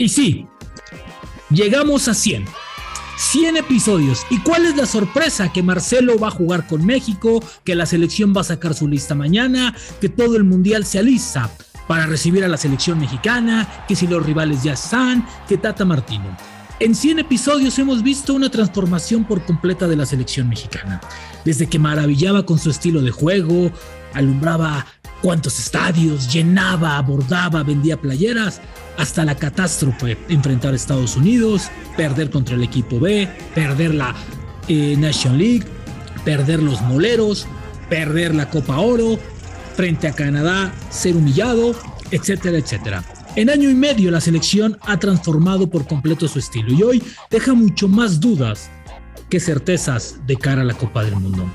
Y 0.00 0.08
sí, 0.08 0.46
llegamos 1.50 2.08
a 2.08 2.14
100. 2.14 2.46
100 3.18 3.58
episodios. 3.58 4.22
¿Y 4.30 4.38
cuál 4.38 4.64
es 4.64 4.74
la 4.74 4.86
sorpresa? 4.86 5.52
Que 5.52 5.62
Marcelo 5.62 6.18
va 6.18 6.28
a 6.28 6.30
jugar 6.30 6.66
con 6.66 6.86
México, 6.86 7.44
que 7.64 7.74
la 7.74 7.84
selección 7.84 8.32
va 8.34 8.40
a 8.40 8.44
sacar 8.44 8.72
su 8.72 8.88
lista 8.88 9.14
mañana, 9.14 9.76
que 10.00 10.08
todo 10.08 10.36
el 10.36 10.44
mundial 10.44 10.86
se 10.86 11.00
alista 11.00 11.50
para 11.86 12.06
recibir 12.06 12.42
a 12.42 12.48
la 12.48 12.56
selección 12.56 12.98
mexicana, 12.98 13.84
que 13.86 13.94
si 13.94 14.06
los 14.06 14.24
rivales 14.24 14.62
ya 14.62 14.72
están, 14.72 15.26
que 15.46 15.58
Tata 15.58 15.84
Martino. 15.84 16.34
En 16.78 16.94
100 16.94 17.18
episodios 17.18 17.78
hemos 17.78 18.02
visto 18.02 18.32
una 18.32 18.50
transformación 18.50 19.24
por 19.26 19.44
completa 19.44 19.86
de 19.86 19.96
la 19.96 20.06
selección 20.06 20.48
mexicana. 20.48 21.02
Desde 21.44 21.68
que 21.68 21.78
maravillaba 21.78 22.46
con 22.46 22.58
su 22.58 22.70
estilo 22.70 23.02
de 23.02 23.10
juego, 23.10 23.70
alumbraba 24.14 24.86
cuántos 25.22 25.58
estadios, 25.58 26.32
llenaba, 26.32 26.96
abordaba, 26.96 27.62
vendía 27.62 28.00
playeras, 28.00 28.60
hasta 28.96 29.24
la 29.24 29.34
catástrofe, 29.34 30.18
enfrentar 30.28 30.72
a 30.72 30.76
Estados 30.76 31.16
Unidos, 31.16 31.70
perder 31.96 32.30
contra 32.30 32.54
el 32.54 32.62
equipo 32.62 33.00
B, 33.00 33.28
perder 33.54 33.94
la 33.94 34.14
eh, 34.68 34.96
National 34.98 35.38
League, 35.38 35.64
perder 36.24 36.62
los 36.62 36.80
moleros, 36.82 37.46
perder 37.88 38.34
la 38.34 38.50
Copa 38.50 38.78
Oro, 38.78 39.18
frente 39.74 40.08
a 40.08 40.12
Canadá, 40.12 40.72
ser 40.90 41.16
humillado, 41.16 41.74
etcétera, 42.10 42.58
etcétera. 42.58 43.04
En 43.36 43.48
año 43.48 43.70
y 43.70 43.74
medio 43.74 44.10
la 44.10 44.20
selección 44.20 44.76
ha 44.82 44.98
transformado 44.98 45.70
por 45.70 45.86
completo 45.86 46.26
su 46.26 46.38
estilo 46.38 46.72
y 46.72 46.82
hoy 46.82 47.02
deja 47.30 47.54
mucho 47.54 47.88
más 47.88 48.20
dudas 48.20 48.70
que 49.28 49.38
certezas 49.38 50.16
de 50.26 50.36
cara 50.36 50.62
a 50.62 50.64
la 50.64 50.74
Copa 50.74 51.04
del 51.04 51.16
Mundo. 51.16 51.48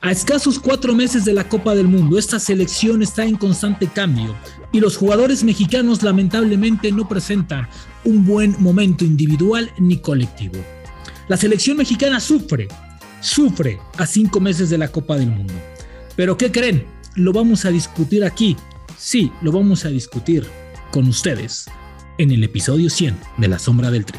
A 0.00 0.10
escasos 0.10 0.58
cuatro 0.58 0.94
meses 0.94 1.24
de 1.24 1.32
la 1.32 1.48
Copa 1.48 1.74
del 1.74 1.88
Mundo, 1.88 2.18
esta 2.18 2.38
selección 2.38 3.02
está 3.02 3.24
en 3.24 3.36
constante 3.36 3.88
cambio 3.88 4.36
y 4.70 4.80
los 4.80 4.96
jugadores 4.96 5.42
mexicanos 5.42 6.02
lamentablemente 6.02 6.92
no 6.92 7.08
presentan 7.08 7.68
un 8.04 8.24
buen 8.24 8.54
momento 8.58 9.04
individual 9.04 9.70
ni 9.78 9.98
colectivo. 9.98 10.58
La 11.28 11.36
selección 11.36 11.78
mexicana 11.78 12.20
sufre, 12.20 12.68
sufre 13.20 13.80
a 13.96 14.06
cinco 14.06 14.38
meses 14.38 14.70
de 14.70 14.78
la 14.78 14.88
Copa 14.88 15.16
del 15.16 15.30
Mundo. 15.30 15.54
Pero 16.14 16.36
¿qué 16.36 16.52
creen? 16.52 16.84
Lo 17.14 17.32
vamos 17.32 17.64
a 17.64 17.70
discutir 17.70 18.24
aquí. 18.24 18.56
Sí, 18.98 19.32
lo 19.42 19.50
vamos 19.50 19.84
a 19.84 19.88
discutir 19.88 20.46
con 20.92 21.08
ustedes 21.08 21.66
en 22.18 22.30
el 22.30 22.44
episodio 22.44 22.90
100 22.90 23.16
de 23.38 23.48
La 23.48 23.58
Sombra 23.58 23.90
del 23.90 24.04
Tri. 24.04 24.18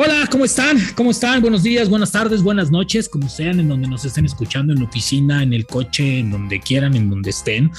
Hola, 0.00 0.28
¿cómo 0.30 0.44
están? 0.44 0.78
¿Cómo 0.94 1.10
están? 1.10 1.40
Buenos 1.40 1.64
días, 1.64 1.88
buenas 1.88 2.12
tardes, 2.12 2.40
buenas 2.40 2.70
noches, 2.70 3.08
como 3.08 3.28
sean, 3.28 3.58
en 3.58 3.66
donde 3.66 3.88
nos 3.88 4.04
estén 4.04 4.24
escuchando, 4.24 4.72
en 4.72 4.78
la 4.78 4.84
oficina, 4.84 5.42
en 5.42 5.52
el 5.52 5.66
coche, 5.66 6.20
en 6.20 6.30
donde 6.30 6.60
quieran, 6.60 6.94
en 6.94 7.10
donde 7.10 7.30
estén, 7.30 7.72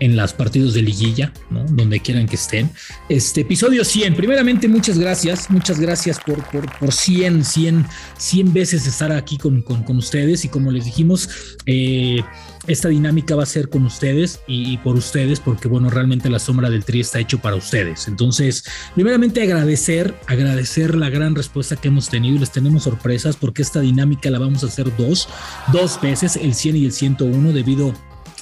en 0.00 0.16
los 0.16 0.32
partidos 0.32 0.74
de 0.74 0.82
liguilla, 0.82 1.32
¿no? 1.50 1.64
Donde 1.66 2.00
quieran 2.00 2.26
que 2.26 2.34
estén. 2.34 2.68
Este 3.08 3.42
episodio 3.42 3.84
100. 3.84 4.16
Primeramente, 4.16 4.66
muchas 4.66 4.98
gracias, 4.98 5.50
muchas 5.50 5.78
gracias 5.78 6.18
por, 6.18 6.42
por, 6.50 6.68
por 6.80 6.92
100, 6.92 7.44
100, 7.44 7.86
100 8.18 8.52
veces 8.52 8.84
estar 8.88 9.12
aquí 9.12 9.38
con, 9.38 9.62
con, 9.62 9.84
con 9.84 9.98
ustedes 9.98 10.44
y 10.44 10.48
como 10.48 10.72
les 10.72 10.84
dijimos, 10.84 11.28
eh, 11.66 12.22
esta 12.66 12.88
dinámica 12.88 13.34
va 13.34 13.42
a 13.42 13.46
ser 13.46 13.68
con 13.68 13.84
ustedes 13.84 14.40
y, 14.46 14.76
por 14.78 14.96
ustedes, 14.96 15.40
porque 15.40 15.66
bueno, 15.68 15.90
realmente 15.90 16.30
la 16.30 16.38
sombra 16.38 16.70
del 16.70 16.84
tri 16.84 17.00
está 17.00 17.18
hecho 17.18 17.38
para 17.38 17.56
ustedes. 17.56 18.06
Entonces, 18.06 18.64
primeramente 18.94 19.42
agradecer, 19.42 20.14
agradecer 20.26 20.94
la 20.94 21.10
gran 21.10 21.34
respuesta 21.52 21.76
que 21.76 21.88
hemos 21.88 22.08
tenido 22.08 22.36
y 22.36 22.38
les 22.38 22.50
tenemos 22.50 22.84
sorpresas 22.84 23.36
porque 23.36 23.60
esta 23.60 23.80
dinámica 23.80 24.30
la 24.30 24.38
vamos 24.38 24.64
a 24.64 24.68
hacer 24.68 24.90
dos, 24.96 25.28
dos 25.70 26.00
veces, 26.00 26.36
el 26.36 26.54
100 26.54 26.76
y 26.76 26.84
el 26.86 26.92
101, 26.92 27.52
debido 27.52 27.92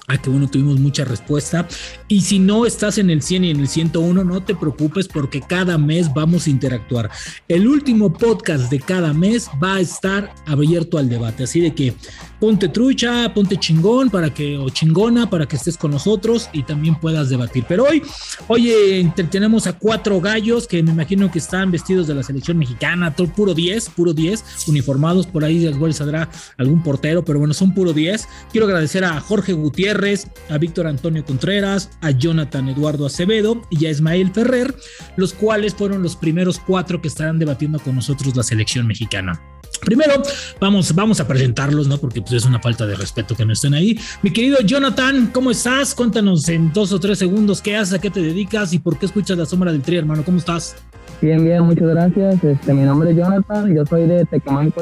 a 0.06 0.16
que 0.16 0.30
bueno, 0.30 0.48
tuvimos 0.48 0.78
mucha 0.78 1.04
respuesta. 1.04 1.66
Y 2.06 2.20
si 2.20 2.38
no 2.38 2.66
estás 2.66 2.98
en 2.98 3.10
el 3.10 3.20
100 3.20 3.44
y 3.44 3.50
en 3.50 3.58
el 3.58 3.66
101, 3.66 4.22
no 4.22 4.42
te 4.44 4.54
preocupes 4.54 5.08
porque 5.08 5.40
cada 5.40 5.76
mes 5.76 6.14
vamos 6.14 6.46
a 6.46 6.50
interactuar. 6.50 7.10
El 7.48 7.66
último 7.66 8.12
podcast 8.12 8.70
de 8.70 8.78
cada 8.78 9.12
mes 9.12 9.50
va 9.60 9.74
a 9.74 9.80
estar 9.80 10.32
abierto 10.46 10.96
al 10.96 11.08
debate. 11.08 11.42
Así 11.42 11.60
de 11.60 11.74
que 11.74 11.94
ponte 12.40 12.68
trucha, 12.68 13.32
ponte 13.34 13.58
chingón 13.58 14.10
para 14.10 14.32
que, 14.32 14.56
o 14.56 14.70
chingona 14.70 15.28
para 15.28 15.46
que 15.46 15.56
estés 15.56 15.76
con 15.76 15.90
nosotros 15.90 16.48
y 16.52 16.62
también 16.62 16.98
puedas 16.98 17.28
debatir. 17.28 17.64
Pero 17.68 17.84
hoy, 17.84 18.02
oye, 18.48 19.12
tenemos 19.30 19.66
a 19.66 19.74
cuatro 19.74 20.20
gallos 20.20 20.66
que 20.66 20.82
me 20.82 20.90
imagino 20.90 21.30
que 21.30 21.38
están 21.38 21.70
vestidos 21.70 22.06
de 22.06 22.14
la 22.14 22.22
selección 22.22 22.58
mexicana, 22.58 23.14
todo 23.14 23.28
puro 23.28 23.54
10, 23.54 23.90
puro 23.90 24.12
10, 24.14 24.68
uniformados. 24.68 25.26
Por 25.26 25.44
ahí 25.44 25.66
igual 25.66 25.92
saldrá 25.94 26.28
algún 26.56 26.82
portero, 26.82 27.24
pero 27.24 27.38
bueno, 27.38 27.54
son 27.54 27.74
puro 27.74 27.92
10. 27.92 28.26
Quiero 28.50 28.66
agradecer 28.66 29.04
a 29.04 29.20
Jorge 29.20 29.52
Gutiérrez 29.52 30.28
a 30.48 30.58
Víctor 30.58 30.86
Antonio 30.86 31.24
Contreras, 31.24 31.90
a 32.00 32.10
Jonathan 32.10 32.68
Eduardo 32.68 33.06
Acevedo 33.06 33.62
y 33.70 33.86
a 33.86 33.90
Ismael 33.90 34.30
Ferrer, 34.32 34.74
los 35.16 35.34
cuales 35.34 35.74
fueron 35.74 36.02
los 36.02 36.16
primeros 36.16 36.58
cuatro 36.58 37.00
que 37.00 37.08
estarán 37.08 37.38
debatiendo 37.38 37.78
con 37.78 37.94
nosotros 37.94 38.34
la 38.34 38.42
selección 38.42 38.86
mexicana. 38.86 39.59
Primero, 39.84 40.22
vamos, 40.60 40.94
vamos 40.94 41.20
a 41.20 41.26
presentarlos, 41.26 41.88
¿no? 41.88 41.98
Porque 41.98 42.20
pues, 42.20 42.32
es 42.34 42.44
una 42.44 42.60
falta 42.60 42.86
de 42.86 42.94
respeto 42.94 43.34
que 43.34 43.44
no 43.44 43.52
estén 43.52 43.74
ahí. 43.74 43.98
Mi 44.22 44.32
querido 44.32 44.58
Jonathan, 44.60 45.30
¿cómo 45.32 45.50
estás? 45.50 45.94
Cuéntanos 45.94 46.48
en 46.48 46.72
dos 46.72 46.92
o 46.92 47.00
tres 47.00 47.18
segundos 47.18 47.62
qué 47.62 47.76
haces, 47.76 47.94
a 47.94 47.98
qué 47.98 48.10
te 48.10 48.20
dedicas 48.20 48.72
y 48.72 48.78
por 48.78 48.98
qué 48.98 49.06
escuchas 49.06 49.38
la 49.38 49.46
sombra 49.46 49.72
del 49.72 49.82
tri, 49.82 49.96
hermano. 49.96 50.24
¿Cómo 50.24 50.38
estás? 50.38 50.76
Bien, 51.20 51.44
bien, 51.44 51.62
muchas 51.62 51.88
gracias. 51.88 52.42
Este, 52.42 52.74
mi 52.74 52.82
nombre 52.82 53.10
es 53.10 53.16
Jonathan, 53.16 53.74
yo 53.74 53.84
soy 53.86 54.06
de 54.06 54.24
Tecamán, 54.26 54.72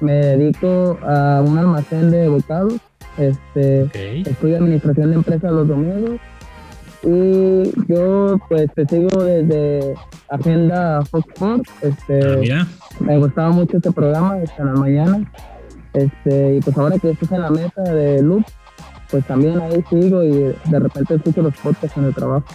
Me 0.00 0.12
dedico 0.12 0.98
a 1.02 1.42
un 1.42 1.58
almacén 1.58 2.10
de 2.10 2.28
bocados 2.28 2.80
este, 3.20 4.20
Estudio 4.28 4.56
administración 4.56 5.10
de 5.10 5.16
empresas 5.16 5.52
los 5.52 5.68
domingos. 5.68 6.18
Y 7.02 7.70
yo 7.86 8.38
pues 8.48 8.68
te 8.74 8.86
sigo 8.86 9.24
desde 9.24 9.94
Agenda 10.30 11.04
Fox 11.04 11.26
Sports. 11.34 11.70
Este, 11.82 12.52
ah, 12.52 12.66
Me 13.00 13.18
gustaba 13.18 13.50
mucho 13.50 13.76
este 13.76 13.92
programa, 13.92 14.38
en 14.38 14.66
la 14.66 14.72
mañana. 14.72 15.32
Este, 15.92 16.56
y 16.56 16.60
pues 16.60 16.76
ahora 16.78 16.98
que 16.98 17.10
estás 17.10 17.32
en 17.32 17.40
la 17.40 17.50
mesa 17.50 17.82
de 17.82 18.22
Loop, 18.22 18.44
pues 19.10 19.26
también 19.26 19.60
ahí 19.60 19.82
sigo 19.90 20.22
y 20.22 20.30
de 20.30 20.78
repente 20.78 21.14
escucho 21.14 21.42
los 21.42 21.56
podcasts 21.56 21.96
en 21.96 22.04
el 22.04 22.14
trabajo. 22.14 22.46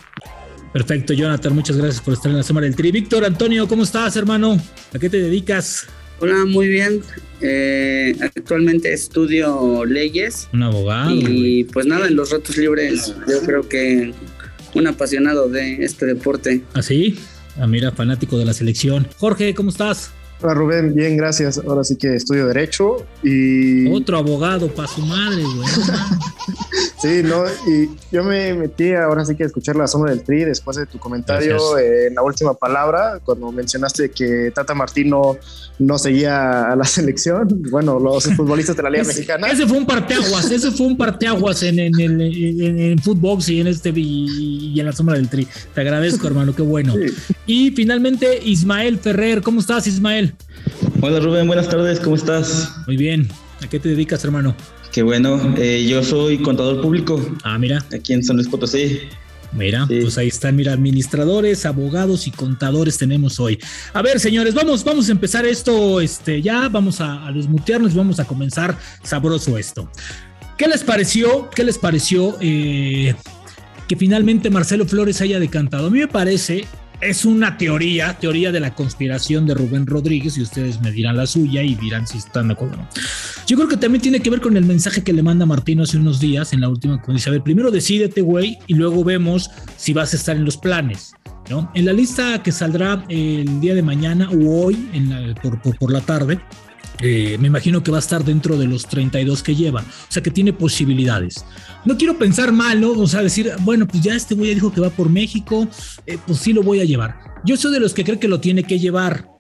Perfecto, 0.72 1.14
Jonathan, 1.14 1.54
muchas 1.54 1.78
gracias 1.78 2.02
por 2.02 2.14
estar 2.14 2.32
en 2.32 2.38
la 2.38 2.44
semana 2.44 2.66
del 2.66 2.76
Tri. 2.76 2.92
Víctor, 2.92 3.24
Antonio, 3.24 3.68
¿cómo 3.68 3.84
estás, 3.84 4.16
hermano? 4.18 4.58
¿A 4.94 5.00
qué 5.00 5.10
te 5.10 5.22
dedicas? 5.22 5.88
Hola, 6.20 6.46
muy 6.46 6.68
bien. 6.68 7.02
Eh, 7.42 8.16
actualmente 8.22 8.92
estudio 8.92 9.84
leyes. 9.86 10.48
Un 10.54 10.64
abogado. 10.64 11.12
Y 11.12 11.66
pues 11.66 11.86
nada, 11.86 12.08
en 12.08 12.16
los 12.16 12.32
ratos 12.32 12.58
libres 12.58 13.14
yo 13.28 13.42
creo 13.46 13.68
que 13.68 14.14
un 14.74 14.88
apasionado 14.88 15.50
de 15.50 15.84
este 15.84 16.06
deporte. 16.06 16.62
¿Ah, 16.74 16.82
sí? 16.82 17.18
Ah, 17.58 17.68
mira, 17.68 17.92
fanático 17.92 18.38
de 18.38 18.46
la 18.46 18.54
selección. 18.54 19.08
Jorge, 19.18 19.54
¿cómo 19.54 19.70
estás? 19.70 20.12
Hola 20.42 20.54
Rubén, 20.54 20.94
bien, 20.94 21.16
gracias. 21.16 21.62
Ahora 21.66 21.84
sí 21.84 21.96
que 21.96 22.16
estudio 22.16 22.48
Derecho 22.48 23.06
y... 23.24 23.88
Otro 23.90 24.18
abogado 24.18 24.68
para 24.68 24.88
su 24.88 25.02
madre, 25.02 25.44
güey. 25.44 25.68
sí, 27.02 27.22
no, 27.24 27.46
y 27.68 27.90
yo 28.12 28.24
me 28.24 28.54
metí 28.54 28.94
ahora 28.94 29.24
sí 29.24 29.36
que 29.36 29.44
a 29.44 29.46
escuchar 29.48 29.78
la 29.78 29.88
sombra 29.88 30.12
del 30.12 30.24
Tri 30.24 30.44
después 30.44 30.76
de 30.76 30.86
tu 30.86 31.00
comentario 31.00 31.78
en 31.80 32.16
la 32.16 32.22
última 32.22 32.54
palabra, 32.54 33.20
cuando 33.24 33.52
mencionaste 33.52 34.12
que 34.12 34.52
Tata 34.54 34.74
Martino 34.74 35.38
no 35.80 35.98
seguía 35.98 36.72
a 36.72 36.76
la 36.76 36.84
selección, 36.86 37.48
bueno, 37.72 38.00
los 38.00 38.26
futbolistas 38.36 38.76
de 38.76 38.84
la 38.84 38.90
Liga 38.90 39.04
Mexicana. 39.04 39.48
Ese 39.48 39.68
fue 39.68 39.78
un 39.78 39.86
parteaguas, 39.86 40.52
ese 40.52 40.72
fue 40.72 40.88
un 40.88 40.98
parteaguas 40.98 41.64
en, 41.64 41.80
en, 41.80 42.00
en, 42.00 42.22
en, 42.22 42.80
en 42.80 43.00
Footbox 43.00 43.50
y 43.50 43.62
en 43.62 43.68
este 43.68 43.92
y, 43.96 44.80
en 44.80 44.86
la 44.86 44.92
sombra 44.92 45.16
del 45.16 45.30
Tri. 45.30 45.48
Te 45.74 45.82
agradezco, 45.82 46.28
hermano, 46.28 46.56
qué 46.56 46.62
bueno. 46.62 46.94
Y 47.46 47.72
finalmente, 47.72 48.40
Ismael 48.44 49.00
Ferrer, 49.00 49.42
¿cómo 49.42 49.60
estás, 49.60 49.88
Ismael? 49.88 50.25
Hola 51.02 51.20
Rubén, 51.20 51.48
buenas 51.48 51.70
tardes, 51.70 52.00
¿cómo 52.00 52.16
estás? 52.16 52.72
Muy 52.88 52.98
bien. 52.98 53.28
¿A 53.64 53.68
qué 53.68 53.80
te 53.80 53.90
dedicas, 53.90 54.24
hermano? 54.24 54.56
Qué 54.92 55.04
bueno, 55.04 55.56
eh, 55.58 55.86
yo 55.88 56.04
soy 56.04 56.38
contador 56.38 56.82
público. 56.82 57.20
Ah, 57.44 57.58
mira. 57.58 57.84
Aquí 57.94 58.14
en 58.14 58.24
San 58.24 58.38
Luis 58.38 58.48
Potosí. 58.48 59.02
Mira, 59.56 59.86
pues 59.88 60.18
ahí 60.18 60.28
están, 60.28 60.56
mira, 60.56 60.74
administradores, 60.74 61.66
abogados 61.66 62.28
y 62.28 62.32
contadores 62.32 62.98
tenemos 62.98 63.40
hoy. 63.40 63.58
A 63.94 64.02
ver, 64.02 64.20
señores, 64.20 64.54
vamos, 64.54 64.84
vamos 64.84 65.08
a 65.08 65.12
empezar 65.14 65.46
esto, 65.46 66.02
este, 66.02 66.42
ya 66.42 66.68
vamos 66.68 67.00
a, 67.00 67.32
desmutearnos 67.34 67.94
y 67.94 67.98
vamos 67.98 68.20
a 68.20 68.26
comenzar 68.26 68.78
sabroso 69.02 69.58
esto. 69.58 69.90
¿Qué 70.58 70.68
les 70.68 70.84
pareció? 70.84 71.50
¿Qué 71.50 71.64
les 71.64 71.78
pareció 71.78 72.38
eh, 72.42 73.16
que 73.88 73.96
finalmente 73.96 74.50
Marcelo 74.50 74.86
Flores 74.86 75.22
haya 75.22 75.40
decantado? 75.40 75.88
A 75.88 75.90
mí 75.90 76.00
me 76.00 76.08
parece 76.08 76.66
es 77.02 77.26
una 77.26 77.58
teoría, 77.58 78.18
teoría 78.20 78.52
de 78.52 78.60
la 78.60 78.74
conspiración 78.74 79.46
de 79.46 79.54
Rubén 79.54 79.86
Rodríguez, 79.86 80.38
y 80.38 80.42
ustedes 80.42 80.82
me 80.82 80.92
dirán 80.92 81.18
la 81.18 81.28
suya 81.28 81.62
y 81.62 81.76
dirán 81.76 82.08
si 82.08 82.18
están 82.18 82.48
de 82.48 82.54
acuerdo 82.54 82.76
o 82.76 82.78
no. 82.78 82.90
Yo 83.48 83.56
creo 83.58 83.68
que 83.68 83.78
también 83.78 84.02
tiene 84.02 84.20
que 84.20 84.30
ver 84.30 84.42
con 84.42 84.58
el 84.58 84.66
mensaje 84.66 85.04
que 85.04 85.14
le 85.14 85.24
manda 85.24 85.46
Martino 85.46 85.84
hace 85.84 85.98
unos 85.98 86.20
días 86.20 86.54
en 86.54 86.62
la 86.62 86.70
última, 86.70 86.98
cuando 86.98 87.14
dice, 87.14 87.30
a 87.30 87.34
ver, 87.34 87.44
primero 87.44 87.72
decídete, 87.72 88.22
güey, 88.22 88.58
y 88.68 88.76
luego 88.76 89.04
vemos 89.04 89.50
si 89.78 89.94
vas 89.94 90.14
a 90.14 90.18
estar 90.18 90.36
en 90.36 90.46
los 90.46 90.58
planes. 90.58 91.14
¿no? 91.50 91.72
En 91.76 91.86
la 91.86 91.94
lista 91.94 92.42
que 92.42 92.52
saldrá 92.52 93.06
el 93.08 93.60
día 93.60 93.76
de 93.76 93.84
mañana 93.84 94.30
o 94.32 94.66
hoy, 94.66 94.90
en 94.94 95.36
por, 95.36 95.62
por, 95.62 95.78
por 95.78 95.92
la 95.92 96.02
tarde, 96.02 96.40
Eh, 97.02 97.38
me 97.40 97.48
imagino 97.48 97.84
que 97.84 97.92
va 97.92 97.98
a 97.98 98.00
estar 98.00 98.24
dentro 98.24 98.58
de 98.58 98.68
los 98.68 98.88
32 98.88 99.44
que 99.44 99.56
lleva, 99.56 99.82
o 99.82 100.12
sea 100.12 100.24
que 100.24 100.32
tiene 100.32 100.54
posibilidades. 100.54 101.46
No 101.84 101.98
quiero 101.98 102.18
pensar 102.18 102.52
mal, 102.52 102.80
¿no? 102.80 102.92
O 102.92 103.08
sea, 103.08 103.22
decir, 103.22 103.52
bueno, 103.62 103.88
pues 103.88 104.02
ya 104.02 104.16
este 104.16 104.36
güey 104.36 104.54
dijo 104.54 104.72
que 104.72 104.82
va 104.82 104.90
por 104.90 105.10
México, 105.10 105.68
eh, 106.06 106.18
pues 106.26 106.40
sí 106.40 106.54
lo 106.54 106.64
voy 106.64 106.80
a 106.80 106.86
llevar. 106.86 107.18
Yo 107.44 107.58
soy 107.58 107.74
de 107.74 107.80
los 107.80 107.94
que 107.94 108.04
cree 108.04 108.20
que 108.20 108.28
lo 108.28 108.40
tiene 108.40 108.64
que 108.64 108.80
llevar 108.80 109.36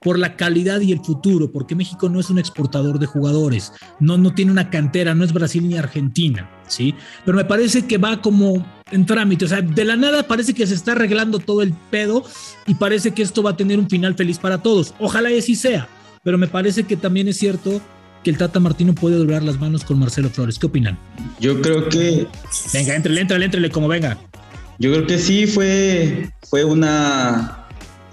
por 0.00 0.18
la 0.18 0.36
calidad 0.36 0.80
y 0.80 0.92
el 0.92 1.00
futuro, 1.00 1.50
porque 1.50 1.74
México 1.74 2.08
no 2.08 2.20
es 2.20 2.30
un 2.30 2.38
exportador 2.38 2.98
de 2.98 3.06
jugadores, 3.06 3.72
no, 3.98 4.16
no 4.16 4.32
tiene 4.32 4.52
una 4.52 4.70
cantera, 4.70 5.14
no 5.14 5.24
es 5.24 5.32
Brasil 5.32 5.66
ni 5.66 5.76
Argentina, 5.76 6.48
¿sí? 6.68 6.94
Pero 7.24 7.36
me 7.36 7.44
parece 7.44 7.86
que 7.86 7.98
va 7.98 8.20
como 8.22 8.64
en 8.90 9.06
trámite, 9.06 9.44
o 9.44 9.48
sea, 9.48 9.60
de 9.60 9.84
la 9.84 9.96
nada 9.96 10.22
parece 10.22 10.54
que 10.54 10.66
se 10.66 10.74
está 10.74 10.92
arreglando 10.92 11.40
todo 11.40 11.62
el 11.62 11.74
pedo 11.90 12.24
y 12.66 12.74
parece 12.74 13.12
que 13.12 13.22
esto 13.22 13.42
va 13.42 13.50
a 13.50 13.56
tener 13.56 13.78
un 13.78 13.88
final 13.88 14.14
feliz 14.14 14.38
para 14.38 14.62
todos. 14.62 14.94
Ojalá 14.98 15.32
y 15.32 15.38
así 15.38 15.56
sea, 15.56 15.88
pero 16.28 16.36
me 16.36 16.46
parece 16.46 16.84
que 16.84 16.98
también 16.98 17.26
es 17.26 17.38
cierto 17.38 17.80
que 18.22 18.28
el 18.28 18.36
Tata 18.36 18.60
Martino 18.60 18.94
puede 18.94 19.16
doblar 19.16 19.42
las 19.42 19.58
manos 19.58 19.82
con 19.82 19.98
Marcelo 19.98 20.28
Flores. 20.28 20.58
¿Qué 20.58 20.66
opinan? 20.66 20.98
Yo 21.40 21.62
creo 21.62 21.88
que... 21.88 22.26
Venga, 22.74 22.94
entrele, 22.94 23.22
entrele, 23.22 23.46
entrele, 23.46 23.70
como 23.70 23.88
venga. 23.88 24.18
Yo 24.78 24.92
creo 24.92 25.06
que 25.06 25.16
sí 25.16 25.46
fue, 25.46 26.28
fue 26.42 26.64
una 26.64 27.64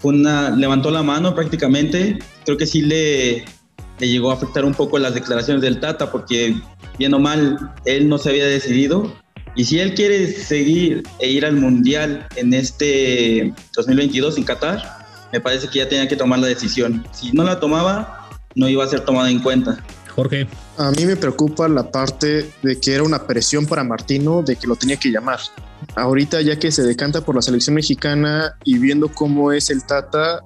una, 0.02 0.52
levantó 0.52 0.92
la 0.92 1.04
mano 1.04 1.36
prácticamente. 1.36 2.18
Creo 2.46 2.56
que 2.56 2.66
sí 2.66 2.84
le, 2.84 3.44
le 4.00 4.08
llegó 4.08 4.32
a 4.32 4.36
afectar 4.36 4.64
un 4.64 4.74
poco 4.74 4.98
las 4.98 5.14
declaraciones 5.14 5.62
del 5.62 5.82
Tata, 5.82 6.10
porque 6.10 6.56
bien 6.98 7.14
o 7.14 7.20
mal, 7.20 7.74
él 7.84 8.08
no 8.08 8.18
se 8.18 8.30
había 8.30 8.48
decidido. 8.48 9.14
Y 9.58 9.66
si 9.66 9.80
él 9.82 9.94
quiere 9.94 10.26
seguir 10.28 11.04
e 11.20 11.32
ir 11.32 11.46
al 11.46 11.58
Mundial 11.58 12.26
en 12.38 12.54
este 12.54 13.54
2022 13.76 14.38
en 14.38 14.46
Qatar, 14.46 14.95
me 15.36 15.42
parece 15.42 15.68
que 15.68 15.80
ya 15.80 15.90
tenía 15.90 16.08
que 16.08 16.16
tomar 16.16 16.40
la 16.40 16.48
decisión. 16.48 17.06
Si 17.12 17.34
no 17.34 17.44
la 17.44 17.60
tomaba, 17.60 18.30
no 18.56 18.70
iba 18.70 18.86
a 18.86 18.88
ser 18.88 19.02
tomada 19.02 19.30
en 19.30 19.40
cuenta. 19.40 19.84
Jorge. 20.16 20.48
A 20.78 20.92
mí 20.92 21.06
me 21.06 21.18
preocupa 21.18 21.68
la 21.68 21.92
parte 21.92 22.50
de 22.64 22.80
que 22.80 22.94
era 22.94 23.04
una 23.04 23.28
presión 23.28 23.66
para 23.66 23.84
Martino 23.84 24.44
de 24.44 24.56
que 24.56 24.66
lo 24.66 24.78
tenía 24.78 24.96
que 24.96 25.12
llamar. 25.12 25.40
Ahorita 25.96 26.40
ya 26.40 26.58
que 26.58 26.72
se 26.72 26.84
decanta 26.84 27.20
por 27.20 27.36
la 27.36 27.42
selección 27.42 27.76
mexicana 27.76 28.56
y 28.64 28.78
viendo 28.78 29.10
cómo 29.10 29.52
es 29.52 29.70
el 29.70 29.86
Tata, 29.86 30.42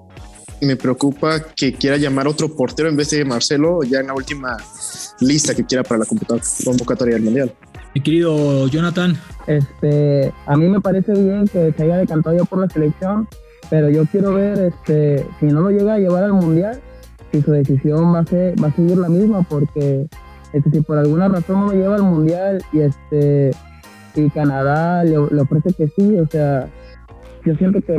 me 0.60 0.76
preocupa 0.76 1.40
que 1.40 1.74
quiera 1.74 1.98
llamar 1.98 2.26
a 2.26 2.32
otro 2.32 2.56
portero 2.56 2.90
en 2.90 2.98
vez 2.98 3.12
de 3.12 3.24
Marcelo 3.24 3.84
ya 3.84 4.00
en 4.00 4.08
la 4.08 4.16
última 4.16 4.58
lista 5.20 5.54
que 5.54 5.66
quiera 5.66 5.84
para 5.84 6.00
la 6.00 6.06
convocatoria 6.66 7.14
del 7.14 7.24
Mundial. 7.24 7.54
Mi 7.94 8.02
querido 8.02 8.68
Jonathan. 8.68 9.16
Este, 9.46 10.34
a 10.48 10.58
mí 10.58 10.68
me 10.68 10.82
parece 10.82 11.14
bien 11.14 11.46
que 11.48 11.74
se 11.78 11.84
haya 11.84 11.98
decantado 11.98 12.36
ya 12.36 12.44
por 12.44 12.60
la 12.60 12.68
selección, 12.70 13.28
pero 13.70 13.90
yo 13.90 14.06
quiero 14.06 14.34
ver 14.34 14.60
este, 14.60 15.26
si 15.40 15.48
no 15.48 15.62
lo 15.62 15.70
llega 15.70 15.96
a 15.96 16.00
llevar 16.00 16.24
al 16.24 16.34
Mundial, 16.34 16.80
si 17.32 17.42
su 17.42 17.52
decisión 17.52 18.14
va 18.14 18.20
a, 18.20 18.26
ser, 18.26 18.62
va 18.62 18.68
a 18.68 18.76
seguir 18.76 18.98
la 18.98 19.10
misma, 19.10 19.44
porque 19.44 20.08
este, 20.54 20.72
si 20.72 20.82
por 20.82 20.98
alguna 20.98 21.28
razón 21.28 21.60
no 21.60 21.66
lo 21.68 21.74
lleva 21.74 21.96
al 21.96 22.04
mundial 22.04 22.64
y 22.74 22.80
este 22.80 23.52
y 24.16 24.30
Canadá 24.32 25.04
le, 25.04 25.18
ofrece 25.18 25.74
que 25.74 25.88
sí, 25.96 26.18
o 26.18 26.28
sea, 26.28 26.68
yo 27.46 27.56
siento 27.56 27.80
que 27.82 27.98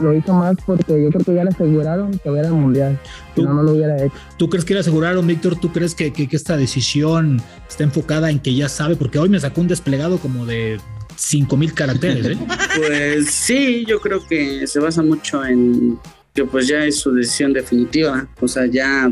lo 0.00 0.14
hizo 0.14 0.32
más 0.32 0.56
porque 0.64 1.02
yo 1.02 1.10
creo 1.10 1.24
que 1.24 1.34
ya 1.34 1.44
le 1.44 1.50
aseguraron 1.50 2.16
que 2.18 2.30
hubiera 2.30 2.48
el 2.48 2.54
mundial, 2.54 2.98
si 3.34 3.42
no, 3.42 3.54
no 3.54 3.64
lo 3.64 3.72
hubiera 3.72 3.96
hecho. 4.02 4.14
¿Tú 4.36 4.48
crees 4.48 4.64
que 4.64 4.74
le 4.74 4.80
aseguraron, 4.80 5.26
Víctor? 5.26 5.56
¿Tú 5.58 5.72
crees 5.72 5.96
que, 5.96 6.12
que, 6.12 6.28
esta 6.30 6.56
decisión 6.56 7.42
está 7.68 7.82
enfocada 7.82 8.30
en 8.30 8.38
que 8.38 8.54
ya 8.54 8.68
sabe? 8.68 8.94
Porque 8.94 9.18
hoy 9.18 9.28
me 9.28 9.40
sacó 9.40 9.60
un 9.60 9.68
desplegado 9.68 10.18
como 10.18 10.46
de 10.46 10.78
5000 11.18 11.74
caracteres, 11.74 12.26
¿eh? 12.26 12.38
Pues 12.76 13.30
sí, 13.30 13.84
yo 13.86 14.00
creo 14.00 14.24
que 14.24 14.66
se 14.66 14.78
basa 14.78 15.02
mucho 15.02 15.44
en 15.44 15.98
que 16.32 16.44
pues 16.44 16.68
ya 16.68 16.84
es 16.84 17.00
su 17.00 17.12
decisión 17.12 17.52
definitiva, 17.52 18.28
o 18.40 18.46
sea, 18.46 18.66
ya 18.66 19.10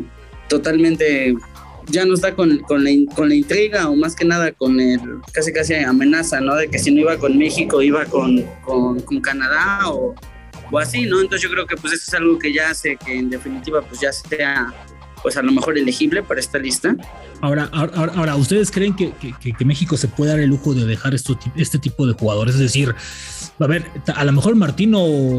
totalmente 0.49 1.35
ya 1.89 2.05
no 2.05 2.15
está 2.15 2.35
con, 2.35 2.59
con, 2.61 2.85
la, 2.85 2.91
con 3.15 3.29
la 3.29 3.35
intriga 3.35 3.89
o 3.89 3.97
más 3.97 4.15
que 4.15 4.25
nada 4.25 4.53
con 4.53 4.79
el 4.81 5.01
casi 5.33 5.53
casi 5.53 5.75
amenaza, 5.75 6.41
¿no? 6.41 6.55
De 6.55 6.69
que 6.69 6.79
si 6.79 6.93
no 6.93 7.01
iba 7.01 7.17
con 7.17 7.37
México 7.37 7.83
iba 7.83 8.05
con, 8.05 8.45
con, 8.65 9.01
con 9.01 9.21
Canadá 9.21 9.91
o, 9.91 10.15
o, 10.71 10.79
así, 10.79 11.07
¿no? 11.07 11.21
Entonces 11.21 11.43
yo 11.43 11.51
creo 11.51 11.67
que 11.67 11.77
pues 11.77 11.93
eso 11.93 12.05
es 12.07 12.15
algo 12.15 12.39
que 12.39 12.53
ya 12.53 12.71
hace 12.71 12.97
que 12.97 13.17
en 13.17 13.31
definitiva 13.31 13.83
pues 13.83 14.01
ya 14.01 14.13
sea 14.13 14.73
pues 15.23 15.37
a 15.37 15.43
lo 15.43 15.53
mejor 15.53 15.79
elegible 15.79 16.23
para 16.23 16.41
esta 16.41 16.59
lista. 16.59 16.97
Ahora, 17.41 17.69
ahora, 17.73 18.13
ahora 18.15 18.37
¿ustedes 18.37 18.71
creen 18.71 18.95
que, 18.95 19.13
México 19.65 19.97
se 19.97 20.09
puede 20.09 20.31
dar 20.31 20.41
el 20.41 20.51
lujo 20.51 20.75
de 20.75 20.85
dejar 20.85 21.15
este 21.15 21.79
tipo 21.79 22.07
de 22.07 22.15
jugadores? 22.15 22.55
Es 22.55 22.61
decir, 22.61 22.95
a 23.59 23.67
ver, 23.67 23.87
a 24.15 24.25
lo 24.25 24.33
mejor 24.33 24.55
Martino 24.55 24.99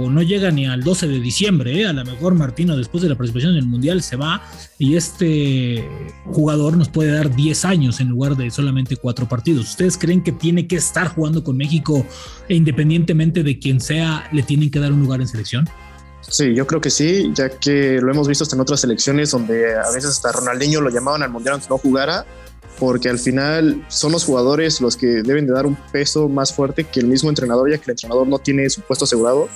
no 0.09 0.21
llega 0.23 0.49
ni 0.49 0.65
al 0.65 0.83
12 0.83 1.07
de 1.07 1.19
diciembre, 1.19 1.81
¿eh? 1.81 1.85
a 1.85 1.93
lo 1.93 2.03
mejor 2.03 2.33
Martino 2.33 2.75
después 2.75 3.03
de 3.03 3.09
la 3.09 3.15
participación 3.15 3.51
en 3.51 3.59
el 3.59 3.65
Mundial 3.65 4.01
se 4.01 4.15
va 4.15 4.41
y 4.79 4.95
este 4.95 5.87
jugador 6.25 6.77
nos 6.77 6.89
puede 6.89 7.11
dar 7.11 7.35
10 7.35 7.65
años 7.65 7.99
en 7.99 8.09
lugar 8.09 8.35
de 8.35 8.49
solamente 8.49 8.95
cuatro 8.95 9.27
partidos. 9.27 9.69
¿Ustedes 9.69 9.97
creen 9.97 10.23
que 10.23 10.31
tiene 10.31 10.67
que 10.67 10.77
estar 10.77 11.07
jugando 11.09 11.43
con 11.43 11.57
México 11.57 12.05
e 12.49 12.55
independientemente 12.55 13.43
de 13.43 13.59
quién 13.59 13.79
sea, 13.79 14.27
le 14.31 14.41
tienen 14.41 14.71
que 14.71 14.79
dar 14.79 14.91
un 14.91 15.01
lugar 15.01 15.21
en 15.21 15.27
selección? 15.27 15.69
Sí, 16.29 16.53
yo 16.53 16.67
creo 16.67 16.81
que 16.81 16.89
sí, 16.89 17.31
ya 17.33 17.49
que 17.49 18.01
lo 18.01 18.11
hemos 18.11 18.27
visto 18.27 18.43
hasta 18.43 18.55
en 18.55 18.61
otras 18.61 18.81
selecciones 18.81 19.31
donde 19.31 19.75
a 19.75 19.89
veces 19.91 20.11
hasta 20.11 20.31
Ronaldinho 20.33 20.81
lo 20.81 20.89
llamaban 20.89 21.23
al 21.23 21.29
Mundial 21.29 21.53
aunque 21.53 21.69
no 21.69 21.77
jugara, 21.77 22.25
porque 22.79 23.09
al 23.09 23.17
final 23.17 23.85
son 23.87 24.11
los 24.11 24.25
jugadores 24.25 24.81
los 24.81 24.97
que 24.97 25.07
deben 25.23 25.47
de 25.47 25.53
dar 25.53 25.65
un 25.65 25.77
peso 25.91 26.27
más 26.27 26.53
fuerte 26.53 26.83
que 26.83 26.99
el 26.99 27.07
mismo 27.07 27.29
entrenador, 27.29 27.71
ya 27.71 27.77
que 27.77 27.85
el 27.85 27.91
entrenador 27.91 28.27
no 28.27 28.39
tiene 28.39 28.69
su 28.69 28.81
puesto 28.81 29.05
asegurado, 29.05 29.47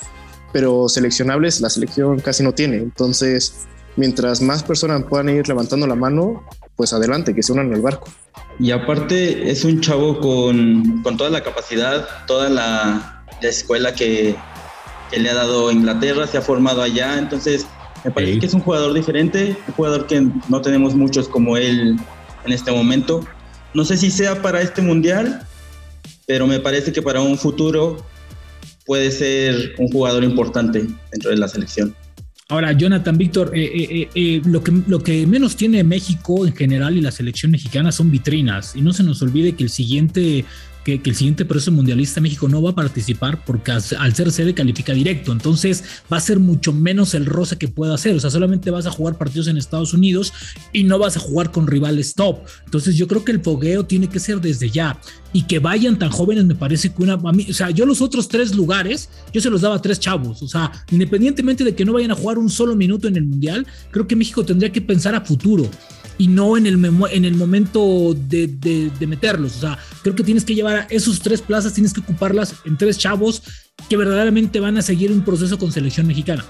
pero 0.53 0.87
seleccionables 0.87 1.61
la 1.61 1.69
selección 1.69 2.19
casi 2.19 2.41
no 2.43 2.53
tiene. 2.53 2.77
Entonces, 2.77 3.67
mientras 3.97 4.41
más 4.41 4.63
personas 4.63 5.03
puedan 5.03 5.29
ir 5.29 5.47
levantando 5.47 5.87
la 5.87 5.95
mano, 5.95 6.43
pues 6.75 6.93
adelante, 6.93 7.35
que 7.35 7.43
se 7.43 7.51
unan 7.51 7.73
al 7.73 7.81
barco. 7.81 8.07
Y 8.59 8.71
aparte 8.71 9.51
es 9.51 9.65
un 9.65 9.81
chavo 9.81 10.19
con, 10.19 11.03
con 11.03 11.17
toda 11.17 11.29
la 11.29 11.43
capacidad, 11.43 12.07
toda 12.27 12.49
la, 12.49 13.23
la 13.41 13.49
escuela 13.49 13.93
que, 13.93 14.35
que 15.11 15.19
le 15.19 15.29
ha 15.29 15.35
dado 15.35 15.71
Inglaterra, 15.71 16.25
se 16.25 16.37
ha 16.37 16.41
formado 16.41 16.81
allá, 16.81 17.19
entonces 17.19 17.67
me 18.03 18.11
parece 18.11 18.39
que 18.39 18.45
es 18.47 18.53
un 18.53 18.61
jugador 18.61 18.93
diferente, 18.93 19.55
un 19.67 19.73
jugador 19.73 20.07
que 20.07 20.27
no 20.49 20.61
tenemos 20.61 20.95
muchos 20.95 21.27
como 21.27 21.57
él 21.57 21.97
en 22.45 22.51
este 22.51 22.71
momento. 22.71 23.25
No 23.73 23.85
sé 23.85 23.97
si 23.97 24.09
sea 24.09 24.41
para 24.41 24.61
este 24.61 24.81
mundial, 24.81 25.45
pero 26.25 26.47
me 26.47 26.59
parece 26.59 26.91
que 26.91 27.01
para 27.01 27.21
un 27.21 27.37
futuro 27.37 28.03
puede 28.85 29.11
ser 29.11 29.75
un 29.77 29.89
jugador 29.89 30.23
importante 30.23 30.87
dentro 31.11 31.29
de 31.29 31.37
la 31.37 31.47
selección. 31.47 31.95
Ahora, 32.49 32.73
Jonathan, 32.73 33.17
Víctor, 33.17 33.51
eh, 33.55 33.63
eh, 33.63 34.09
eh, 34.13 34.41
lo, 34.43 34.61
que, 34.61 34.73
lo 34.85 34.99
que 34.99 35.25
menos 35.25 35.55
tiene 35.55 35.85
México 35.85 36.45
en 36.45 36.53
general 36.53 36.97
y 36.97 37.01
la 37.01 37.11
selección 37.11 37.49
mexicana 37.49 37.93
son 37.93 38.11
vitrinas. 38.11 38.75
Y 38.75 38.81
no 38.81 38.91
se 38.91 39.03
nos 39.03 39.21
olvide 39.21 39.53
que 39.53 39.63
el 39.63 39.69
siguiente 39.69 40.43
que, 40.83 41.01
el 41.03 41.15
siguiente 41.15 41.45
proceso 41.45 41.71
mundialista 41.71 42.21
México 42.21 42.47
no 42.47 42.61
va 42.61 42.71
a 42.71 42.75
participar 42.75 43.43
porque 43.45 43.71
al 43.71 44.15
ser 44.15 44.31
sede 44.31 44.53
califica 44.53 44.93
directo. 44.93 45.31
Entonces 45.31 45.83
va 46.11 46.17
a 46.17 46.21
ser 46.21 46.39
mucho 46.39 46.73
menos 46.73 47.13
el 47.13 47.25
roce 47.25 47.57
que 47.57 47.67
pueda 47.67 47.95
hacer. 47.95 48.15
O 48.15 48.19
sea, 48.19 48.29
solamente 48.29 48.71
vas 48.71 48.85
a 48.85 48.91
jugar 48.91 49.17
partidos 49.17 49.47
en 49.47 49.57
Estados 49.57 49.93
Unidos 49.93 50.33
y 50.73 50.83
no 50.83 50.99
vas 50.99 51.17
a 51.17 51.19
jugar 51.19 51.51
con 51.51 51.67
rivales 51.67 52.13
top. 52.15 52.39
Entonces 52.65 52.95
yo 52.95 53.07
creo 53.07 53.23
que 53.23 53.31
el 53.31 53.41
fogueo 53.41 53.85
tiene 53.85 54.07
que 54.07 54.19
ser 54.19 54.41
desde 54.41 54.69
ya. 54.69 54.99
Y 55.33 55.43
que 55.43 55.59
vayan 55.59 55.97
tan 55.97 56.09
jóvenes 56.09 56.45
me 56.45 56.55
parece 56.55 56.93
que 56.93 57.03
una... 57.03 57.15
o 57.15 57.53
sea, 57.53 57.69
yo 57.69 57.85
los 57.85 58.01
otros 58.01 58.27
tres 58.27 58.53
lugares, 58.53 59.09
yo 59.33 59.39
se 59.39 59.49
los 59.49 59.61
daba 59.61 59.75
a 59.75 59.81
tres 59.81 59.99
chavos. 59.99 60.41
O 60.41 60.47
sea, 60.47 60.71
independientemente 60.91 61.63
de 61.63 61.73
que 61.73 61.85
no 61.85 61.93
vayan 61.93 62.11
a 62.11 62.15
jugar 62.15 62.37
un 62.37 62.49
solo 62.49 62.75
minuto 62.75 63.07
en 63.07 63.15
el 63.15 63.25
Mundial, 63.25 63.65
creo 63.91 64.07
que 64.07 64.15
México 64.15 64.43
tendría 64.43 64.71
que 64.71 64.81
pensar 64.81 65.15
a 65.15 65.21
futuro 65.21 65.69
y 66.17 66.27
no 66.27 66.57
en 66.57 66.67
el, 66.67 66.83
en 67.11 67.25
el 67.25 67.35
momento 67.35 68.13
de, 68.13 68.47
de, 68.47 69.07
meterlos. 69.07 69.57
O 69.57 69.59
sea, 69.61 69.77
creo 70.01 70.15
que 70.15 70.23
tienes 70.23 70.45
que 70.45 70.55
llevar 70.55 70.75
a 70.75 70.87
esos 70.89 71.19
tres 71.19 71.41
plazas, 71.41 71.73
tienes 71.73 71.93
que 71.93 72.01
ocuparlas 72.01 72.55
en 72.65 72.77
tres 72.77 72.97
chavos 72.97 73.43
que 73.89 73.97
verdaderamente 73.97 74.59
van 74.59 74.77
a 74.77 74.81
seguir 74.81 75.11
un 75.11 75.23
proceso 75.23 75.57
con 75.57 75.71
selección 75.71 76.07
mexicana. 76.07 76.43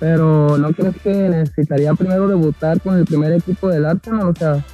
Pero 0.00 0.58
¿no 0.58 0.72
crees 0.72 0.96
que 1.02 1.12
necesitaría 1.12 1.94
primero 1.94 2.28
debutar 2.28 2.80
con 2.80 2.96
el 2.96 3.04
primer 3.04 3.32
equipo 3.32 3.68
del 3.68 3.86
Arsenal? 3.86 4.28
O 4.28 4.34
sea, 4.34 4.64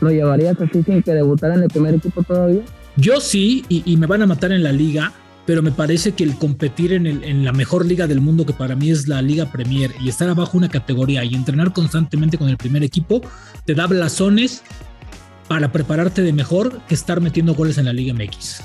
¿lo 0.00 0.10
llevarías 0.10 0.60
así 0.60 0.82
sin 0.82 1.02
que 1.02 1.12
debutara 1.12 1.54
en 1.54 1.62
el 1.62 1.68
primer 1.68 1.94
equipo 1.94 2.22
todavía? 2.22 2.62
Yo 2.96 3.20
sí, 3.20 3.64
y, 3.68 3.82
y 3.90 3.96
me 3.96 4.06
van 4.06 4.22
a 4.22 4.26
matar 4.26 4.52
en 4.52 4.62
la 4.62 4.72
liga, 4.72 5.12
pero 5.50 5.62
me 5.62 5.72
parece 5.72 6.12
que 6.12 6.22
el 6.22 6.36
competir 6.36 6.92
en, 6.92 7.08
el, 7.08 7.44
la 7.44 7.50
mejor 7.50 7.84
liga 7.84 8.06
del 8.06 8.20
mundo, 8.20 8.46
que 8.46 8.52
para 8.52 8.76
mí 8.76 8.92
es 8.92 9.08
la 9.08 9.20
Liga 9.20 9.50
Premier, 9.50 9.92
y 10.00 10.08
estar 10.08 10.28
abajo 10.28 10.56
una 10.56 10.68
categoría 10.68 11.24
y 11.24 11.34
entrenar 11.34 11.72
constantemente 11.72 12.38
con 12.38 12.48
el 12.48 12.56
primer 12.56 12.84
equipo, 12.84 13.20
te 13.64 13.74
da 13.74 13.88
blasones 13.88 14.62
para 15.48 15.72
prepararte 15.72 16.22
de 16.22 16.32
mejor 16.32 16.80
que 16.86 16.94
estar 16.94 17.20
metiendo 17.20 17.56
goles 17.56 17.78
en 17.78 17.86
la 17.86 17.92
Liga 17.92 18.14
MX. 18.14 18.62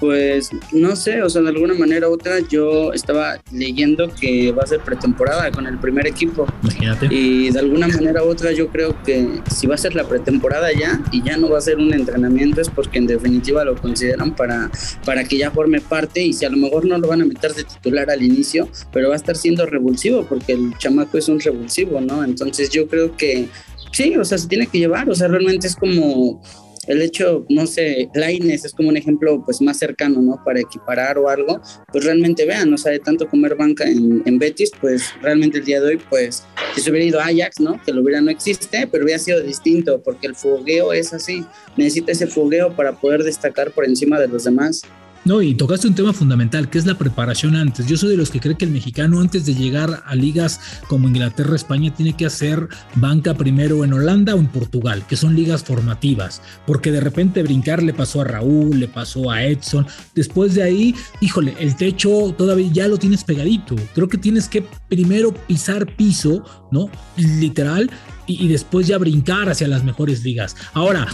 Pues 0.00 0.50
no 0.72 0.96
sé, 0.96 1.22
o 1.22 1.30
sea, 1.30 1.42
de 1.42 1.48
alguna 1.48 1.74
manera 1.74 2.08
u 2.08 2.12
otra 2.12 2.40
yo 2.40 2.92
estaba 2.92 3.40
leyendo 3.52 4.08
que 4.08 4.52
va 4.52 4.62
a 4.62 4.66
ser 4.66 4.80
pretemporada 4.80 5.50
con 5.50 5.66
el 5.66 5.78
primer 5.78 6.06
equipo. 6.06 6.46
Imagínate. 6.62 7.08
Y 7.10 7.50
de 7.50 7.58
alguna 7.58 7.88
manera 7.88 8.22
u 8.24 8.28
otra 8.28 8.52
yo 8.52 8.68
creo 8.68 9.00
que 9.02 9.40
si 9.50 9.66
va 9.66 9.74
a 9.74 9.78
ser 9.78 9.94
la 9.94 10.04
pretemporada 10.04 10.72
ya 10.72 11.00
y 11.12 11.22
ya 11.22 11.36
no 11.36 11.48
va 11.48 11.58
a 11.58 11.60
ser 11.60 11.78
un 11.78 11.94
entrenamiento 11.94 12.60
es 12.60 12.68
porque 12.68 12.98
en 12.98 13.06
definitiva 13.06 13.64
lo 13.64 13.76
consideran 13.76 14.34
para, 14.34 14.70
para 15.04 15.24
que 15.24 15.38
ya 15.38 15.50
forme 15.50 15.80
parte 15.80 16.22
y 16.22 16.32
si 16.32 16.44
a 16.44 16.50
lo 16.50 16.56
mejor 16.56 16.84
no 16.84 16.98
lo 16.98 17.08
van 17.08 17.22
a 17.22 17.24
meter 17.24 17.54
de 17.54 17.64
titular 17.64 18.10
al 18.10 18.22
inicio, 18.22 18.68
pero 18.92 19.08
va 19.08 19.14
a 19.14 19.16
estar 19.16 19.36
siendo 19.36 19.64
revulsivo 19.66 20.24
porque 20.24 20.52
el 20.52 20.76
chamaco 20.78 21.18
es 21.18 21.28
un 21.28 21.40
revulsivo, 21.40 22.00
¿no? 22.00 22.24
Entonces 22.24 22.70
yo 22.70 22.88
creo 22.88 23.16
que 23.16 23.48
Sí, 23.94 24.16
o 24.16 24.24
sea, 24.24 24.38
se 24.38 24.48
tiene 24.48 24.66
que 24.66 24.78
llevar, 24.78 25.08
o 25.08 25.14
sea, 25.14 25.28
realmente 25.28 25.68
es 25.68 25.76
como 25.76 26.42
el 26.88 27.02
hecho, 27.02 27.44
no 27.48 27.66
sé, 27.66 28.08
Laines 28.14 28.64
es 28.64 28.72
como 28.72 28.88
un 28.88 28.96
ejemplo 28.96 29.42
pues 29.44 29.60
más 29.60 29.78
cercano, 29.78 30.20
¿no? 30.20 30.40
Para 30.44 30.60
equiparar 30.60 31.18
o 31.18 31.28
algo, 31.28 31.60
pues 31.92 32.04
realmente 32.04 32.44
vean, 32.46 32.72
o 32.72 32.78
sea, 32.78 32.98
tanto 32.98 33.28
comer 33.28 33.54
banca 33.56 33.84
en, 33.84 34.22
en 34.24 34.38
Betis, 34.38 34.70
pues 34.80 35.12
realmente 35.22 35.58
el 35.58 35.64
día 35.64 35.80
de 35.80 35.88
hoy, 35.88 36.00
pues 36.08 36.44
si 36.74 36.80
se 36.80 36.90
hubiera 36.90 37.06
ido 37.06 37.20
Ajax, 37.20 37.60
¿no? 37.60 37.80
Que 37.84 37.92
lo 37.92 38.02
hubiera 38.02 38.20
no 38.20 38.30
existe, 38.30 38.88
pero 38.90 39.04
hubiera 39.04 39.18
sido 39.18 39.40
distinto, 39.40 40.02
porque 40.02 40.26
el 40.26 40.34
fogueo 40.34 40.92
es 40.92 41.12
así, 41.12 41.44
necesita 41.76 42.12
ese 42.12 42.26
fogueo 42.26 42.74
para 42.74 42.92
poder 42.92 43.22
destacar 43.22 43.70
por 43.72 43.84
encima 43.84 44.18
de 44.18 44.28
los 44.28 44.44
demás. 44.44 44.82
No, 45.24 45.40
y 45.40 45.54
tocaste 45.54 45.88
un 45.88 45.94
tema 45.94 46.12
fundamental, 46.12 46.68
que 46.68 46.76
es 46.76 46.84
la 46.84 46.98
preparación 46.98 47.56
antes. 47.56 47.86
Yo 47.86 47.96
soy 47.96 48.10
de 48.10 48.18
los 48.18 48.30
que 48.30 48.40
cree 48.40 48.56
que 48.56 48.66
el 48.66 48.70
mexicano 48.70 49.20
antes 49.20 49.46
de 49.46 49.54
llegar 49.54 50.02
a 50.04 50.14
ligas 50.14 50.60
como 50.86 51.08
Inglaterra, 51.08 51.56
España, 51.56 51.94
tiene 51.94 52.14
que 52.14 52.26
hacer 52.26 52.68
banca 52.96 53.32
primero 53.32 53.84
en 53.84 53.94
Holanda 53.94 54.34
o 54.34 54.38
en 54.38 54.48
Portugal, 54.48 55.02
que 55.08 55.16
son 55.16 55.34
ligas 55.34 55.64
formativas, 55.64 56.42
porque 56.66 56.92
de 56.92 57.00
repente 57.00 57.42
brincar 57.42 57.82
le 57.82 57.94
pasó 57.94 58.20
a 58.20 58.24
Raúl, 58.24 58.78
le 58.78 58.88
pasó 58.88 59.30
a 59.30 59.42
Edson. 59.44 59.86
Después 60.14 60.54
de 60.54 60.62
ahí, 60.62 60.94
híjole, 61.22 61.54
el 61.58 61.74
techo 61.74 62.34
todavía 62.36 62.70
ya 62.70 62.88
lo 62.88 62.98
tienes 62.98 63.24
pegadito. 63.24 63.76
Creo 63.94 64.08
que 64.08 64.18
tienes 64.18 64.46
que 64.46 64.66
primero 64.90 65.32
pisar 65.32 65.96
piso, 65.96 66.44
¿no? 66.70 66.90
Literal, 67.16 67.90
y, 68.26 68.48
después 68.48 68.86
ya 68.86 68.98
brincar 68.98 69.48
hacia 69.48 69.68
las 69.68 69.84
mejores 69.84 70.22
ligas. 70.22 70.56
Ahora, 70.72 71.06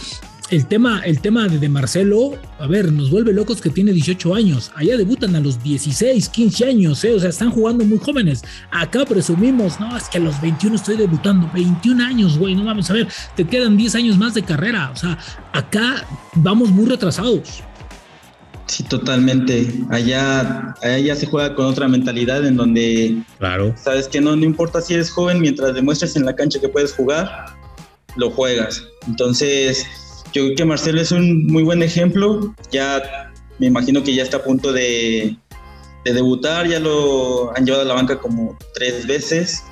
el 0.51 0.67
tema, 0.67 1.01
el 1.05 1.21
tema 1.21 1.47
de, 1.47 1.69
Marcelo, 1.69 2.33
a 2.59 2.67
ver, 2.67 2.91
nos 2.91 3.09
vuelve 3.09 3.31
locos 3.31 3.61
que 3.61 3.69
tiene 3.69 3.93
18 3.93 4.35
años. 4.35 4.71
Allá 4.75 4.97
debutan 4.97 5.33
a 5.35 5.39
los 5.39 5.63
16, 5.63 6.27
15 6.27 6.65
años, 6.65 7.03
¿eh? 7.05 7.13
o 7.13 7.19
sea, 7.19 7.29
están 7.29 7.51
jugando 7.51 7.85
muy 7.85 7.97
jóvenes. 7.97 8.43
Acá 8.69 9.05
presumimos, 9.05 9.79
no, 9.79 9.95
es 9.95 10.09
que 10.09 10.17
a 10.17 10.21
los 10.21 10.39
21 10.41 10.75
estoy 10.75 10.97
debutando. 10.97 11.49
21 11.53 12.03
años, 12.03 12.37
güey, 12.37 12.53
no 12.53 12.65
vamos 12.65 12.89
a 12.89 12.93
ver, 12.93 13.07
te 13.35 13.45
quedan 13.47 13.77
10 13.77 13.95
años 13.95 14.17
más 14.17 14.33
de 14.33 14.43
carrera. 14.43 14.91
O 14.93 14.97
sea, 14.97 15.17
acá 15.53 16.05
vamos 16.35 16.69
muy 16.69 16.85
retrasados. 16.85 17.63
Sí, 18.67 18.83
totalmente. 18.83 19.73
Allá, 19.89 20.75
allá 20.81 21.15
se 21.15 21.27
juega 21.27 21.55
con 21.55 21.65
otra 21.65 21.87
mentalidad 21.87 22.45
en 22.45 22.57
donde 22.57 23.23
claro. 23.37 23.73
sabes 23.81 24.09
que 24.09 24.19
no, 24.19 24.35
no 24.35 24.45
importa 24.45 24.81
si 24.81 24.95
eres 24.95 25.09
joven, 25.09 25.39
mientras 25.39 25.73
demuestres 25.73 26.17
en 26.17 26.25
la 26.25 26.35
cancha 26.35 26.59
que 26.59 26.67
puedes 26.67 26.91
jugar, 26.93 27.45
lo 28.17 28.31
juegas. 28.31 28.83
Entonces, 29.07 29.85
yo 30.33 30.43
creo 30.45 30.55
que 30.55 30.65
Marcelo 30.65 31.01
es 31.01 31.11
un 31.11 31.45
muy 31.47 31.63
buen 31.63 31.83
ejemplo. 31.83 32.53
Ya 32.71 33.31
me 33.59 33.67
imagino 33.67 34.03
que 34.03 34.13
ya 34.13 34.23
está 34.23 34.37
a 34.37 34.43
punto 34.43 34.71
de, 34.71 35.35
debutar. 36.05 36.67
Ya 36.67 36.79
lo 36.79 37.55
han 37.55 37.65
llevado 37.65 37.83
a 37.83 37.87
la 37.87 37.93
banca 37.93 38.19
como 38.19 38.57
tres 38.73 39.05
veces, 39.05 39.63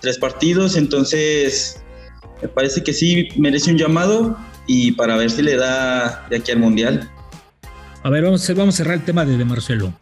tres 0.00 0.18
partidos. 0.18 0.76
Entonces, 0.76 1.82
me 2.40 2.48
parece 2.48 2.82
que 2.82 2.92
sí 2.92 3.28
merece 3.36 3.70
un 3.70 3.78
llamado 3.78 4.36
y 4.66 4.92
para 4.92 5.16
ver 5.16 5.30
si 5.30 5.42
le 5.42 5.56
da 5.56 6.26
de 6.30 6.36
aquí 6.36 6.52
al 6.52 6.58
Mundial. 6.58 7.10
A 8.02 8.10
ver, 8.10 8.22
vamos, 8.22 8.48
vamos 8.54 8.74
a 8.74 8.78
cerrar 8.78 8.94
el 8.94 9.04
tema 9.04 9.24
de, 9.24 9.44
Marcelo. 9.44 9.92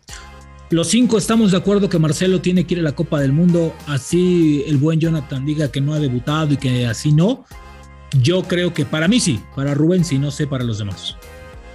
Los 0.70 0.88
cinco 0.88 1.16
estamos 1.16 1.52
de 1.52 1.56
acuerdo 1.56 1.88
que 1.88 1.99
Marcelo 1.99 2.40
tiene 2.40 2.66
que 2.66 2.75
ir 2.75 2.80
a 2.80 2.82
la 2.82 2.92
Copa 2.92 3.20
del 3.20 3.32
Mundo, 3.32 3.75
así 3.87 4.64
el 4.66 4.76
buen 4.76 4.99
Jonathan 4.99 5.46
diga 5.46 5.70
que 5.70 5.80
no 5.80 5.94
ha 5.94 5.99
debutado 5.99 6.52
y 6.52 6.56
que 6.56 6.87
así 6.87 7.12
no. 7.12 7.46
Yo 8.23 8.42
creo 8.42 8.73
que 8.73 8.85
para 8.85 9.09
mí 9.09 9.21
sí, 9.21 9.40
para 9.56 9.75
Rubén 9.75 10.04
sí, 10.04 10.18
no 10.18 10.30
sé 10.30 10.47
para 10.47 10.64
los 10.64 10.78
demás. 10.78 11.16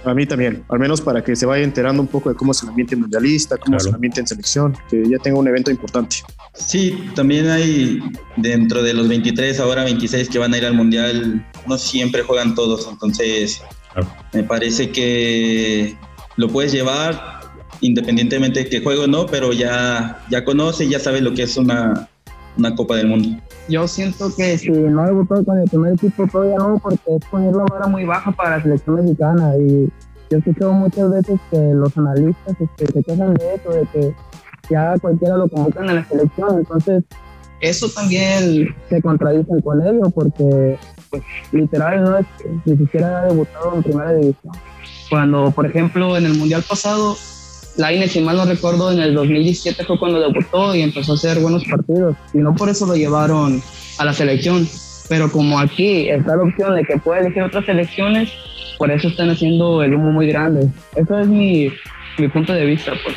A 0.04 0.14
mí 0.14 0.24
también, 0.24 0.64
al 0.68 0.78
menos 0.78 1.02
para 1.02 1.22
que 1.22 1.36
se 1.36 1.44
vaya 1.44 1.62
enterando 1.62 2.00
un 2.00 2.08
poco 2.08 2.30
de 2.30 2.34
cómo 2.34 2.52
es 2.52 2.62
el 2.62 2.70
ambiente 2.70 2.96
mundialista, 2.96 3.58
cómo 3.58 3.76
es 3.76 3.84
el 3.84 3.94
ambiente 3.94 4.20
en 4.20 4.26
selección, 4.26 4.74
que 4.88 5.06
ya 5.06 5.18
tenga 5.18 5.38
un 5.38 5.46
evento 5.46 5.70
importante. 5.70 6.16
Sí, 6.54 7.10
también 7.14 7.50
hay 7.50 8.00
dentro 8.36 8.82
de 8.82 8.94
los 8.94 9.08
23, 9.08 9.60
ahora 9.60 9.84
26 9.84 10.30
que 10.30 10.38
van 10.38 10.54
a 10.54 10.58
ir 10.58 10.64
al 10.64 10.72
mundial, 10.72 11.46
no 11.66 11.76
siempre 11.76 12.22
juegan 12.22 12.54
todos, 12.54 12.88
entonces 12.90 13.62
me 14.32 14.42
parece 14.42 14.90
que 14.90 15.94
lo 16.36 16.48
puedes 16.48 16.72
llevar 16.72 17.40
independientemente 17.82 18.60
de 18.60 18.70
que 18.70 18.80
juegue 18.80 19.02
o 19.02 19.06
no, 19.06 19.26
pero 19.26 19.52
ya, 19.52 20.24
ya 20.30 20.44
conoce, 20.44 20.88
ya 20.88 20.98
sabe 20.98 21.20
lo 21.20 21.34
que 21.34 21.42
es 21.42 21.58
una, 21.58 22.08
una 22.56 22.74
Copa 22.74 22.96
del 22.96 23.08
Mundo 23.08 23.38
yo 23.68 23.86
siento 23.86 24.34
que 24.34 24.58
si 24.58 24.70
no 24.70 25.04
debutó 25.04 25.44
con 25.44 25.58
el 25.58 25.68
primer 25.68 25.94
equipo 25.94 26.26
todavía 26.26 26.56
no, 26.56 26.78
porque 26.78 27.16
es 27.16 27.24
poner 27.26 27.54
la 27.54 27.64
vara 27.64 27.86
muy 27.86 28.04
baja 28.04 28.32
para 28.32 28.56
la 28.56 28.62
selección 28.62 28.96
mexicana. 28.96 29.56
Y 29.56 29.90
yo 30.30 30.36
he 30.36 30.38
escuchado 30.38 30.72
muchas 30.72 31.10
veces 31.10 31.40
que 31.50 31.58
los 31.74 31.96
analistas 31.96 32.56
este, 32.60 32.92
se 32.92 33.02
quejan 33.02 33.34
de 33.34 33.54
eso, 33.54 33.70
de 33.70 33.86
que 33.92 34.14
ya 34.70 34.94
cualquiera 35.00 35.36
lo 35.36 35.48
convocan 35.48 35.88
a 35.88 35.94
la 35.94 36.04
selección. 36.04 36.58
Entonces, 36.58 37.04
eso 37.60 37.88
también 37.90 38.74
se 38.88 39.02
contradice 39.02 39.62
con 39.62 39.86
ello, 39.86 40.10
porque 40.10 40.78
pues, 41.10 41.22
literal 41.52 42.02
no 42.02 42.18
es 42.18 42.26
ni 42.64 42.76
siquiera 42.76 43.20
ha 43.20 43.24
debutado 43.26 43.74
en 43.74 43.82
primera 43.82 44.12
división. 44.14 44.52
Cuando, 45.10 45.50
por 45.50 45.66
ejemplo, 45.66 46.16
en 46.16 46.24
el 46.24 46.34
Mundial 46.34 46.64
pasado 46.66 47.16
Laine, 47.76 48.08
si 48.08 48.20
mal 48.20 48.36
no 48.36 48.44
recuerdo, 48.44 48.92
en 48.92 49.00
el 49.00 49.14
2017 49.14 49.84
fue 49.84 49.98
cuando 49.98 50.20
debutó 50.20 50.74
y 50.74 50.82
empezó 50.82 51.12
a 51.12 51.14
hacer 51.14 51.38
buenos 51.38 51.64
partidos. 51.64 52.16
Y 52.34 52.38
no 52.38 52.54
por 52.54 52.68
eso 52.68 52.86
lo 52.86 52.94
llevaron 52.94 53.62
a 53.98 54.04
la 54.04 54.12
selección. 54.12 54.68
Pero 55.08 55.30
como 55.30 55.58
aquí 55.58 56.08
está 56.08 56.36
la 56.36 56.44
opción 56.44 56.76
de 56.76 56.84
que 56.84 56.96
puede 56.98 57.22
elegir 57.22 57.42
otras 57.42 57.64
selecciones, 57.64 58.30
por 58.78 58.90
eso 58.90 59.08
están 59.08 59.30
haciendo 59.30 59.82
el 59.82 59.94
humo 59.94 60.12
muy 60.12 60.28
grande. 60.28 60.68
Eso 60.94 61.18
es 61.18 61.26
mi, 61.26 61.68
mi 62.18 62.28
punto 62.28 62.52
de 62.52 62.64
vista. 62.64 62.92
Pues. 63.04 63.16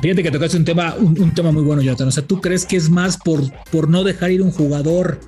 Fíjate 0.00 0.22
que 0.22 0.30
tocaste 0.30 0.56
un 0.56 0.64
tema, 0.64 0.94
un, 0.98 1.32
tema 1.34 1.52
muy 1.52 1.62
bueno, 1.62 1.82
Jonathan. 1.82 2.08
O 2.08 2.10
sea, 2.10 2.26
¿tú 2.26 2.40
crees 2.40 2.66
que 2.66 2.76
es 2.76 2.90
más 2.90 3.18
por, 3.18 3.40
por 3.70 3.88
no 3.88 4.02
dejar 4.02 4.30
ir 4.32 4.42
un 4.42 4.50
jugador 4.50 5.20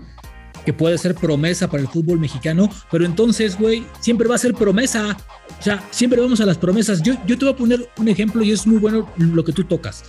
que 0.65 0.73
puede 0.73 0.99
ser 0.99 1.15
promesa 1.15 1.69
para 1.69 1.83
el 1.83 1.89
fútbol 1.89 2.19
mexicano? 2.19 2.71
Pero 2.91 3.05
entonces, 3.05 3.59
güey, 3.59 3.85
siempre 4.01 4.29
va 4.29 4.35
a 4.35 4.39
ser 4.39 4.55
promesa. 4.55 5.17
O 5.59 5.63
sea, 5.63 5.87
siempre 5.91 6.21
vamos 6.21 6.41
a 6.41 6.47
las 6.47 6.59
promesas. 6.59 7.03
Yo, 7.03 7.15
yo 7.27 7.39
te 7.39 7.45
voy 7.45 7.55
a 7.55 7.57
poner 7.57 7.89
un 7.97 8.09
ejemplo 8.09 8.43
y 8.43 8.53
es 8.53 8.67
muy 8.67 8.79
bueno 8.79 9.11
lo 9.17 9.45
que 9.45 9.53
tú 9.53 9.65
tocas. 9.65 10.05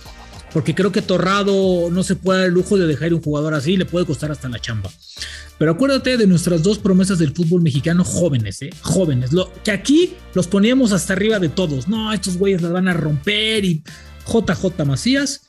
Porque 0.52 0.74
creo 0.74 0.90
que 0.90 1.02
Torrado 1.02 1.90
no 1.90 2.02
se 2.02 2.16
puede 2.16 2.38
dar 2.38 2.48
el 2.48 2.54
lujo 2.54 2.78
de 2.78 2.86
dejar 2.86 3.12
un 3.12 3.20
jugador 3.20 3.52
así, 3.52 3.76
le 3.76 3.84
puede 3.84 4.06
costar 4.06 4.30
hasta 4.32 4.48
la 4.48 4.58
chamba. 4.58 4.90
Pero 5.58 5.72
acuérdate 5.72 6.16
de 6.16 6.26
nuestras 6.26 6.62
dos 6.62 6.78
promesas 6.78 7.18
del 7.18 7.34
fútbol 7.34 7.62
mexicano 7.62 8.04
jóvenes, 8.04 8.62
¿eh? 8.62 8.70
Jóvenes. 8.80 9.32
Lo, 9.32 9.52
que 9.64 9.70
aquí 9.70 10.14
los 10.34 10.46
poníamos 10.46 10.92
hasta 10.92 11.12
arriba 11.12 11.38
de 11.38 11.48
todos. 11.48 11.88
No, 11.88 12.12
estos 12.12 12.38
güeyes 12.38 12.62
las 12.62 12.72
van 12.72 12.88
a 12.88 12.94
romper 12.94 13.64
y 13.64 13.82
JJ 14.26 14.84
Macías 14.86 15.42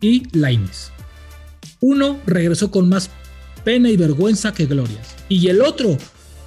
y 0.00 0.24
Laines. 0.36 0.90
Uno 1.80 2.20
regresó 2.26 2.70
con 2.70 2.88
más 2.88 3.10
pena 3.64 3.90
y 3.90 3.96
vergüenza 3.96 4.52
que 4.52 4.66
glorias. 4.66 5.14
Y 5.28 5.48
el 5.48 5.62
otro 5.62 5.96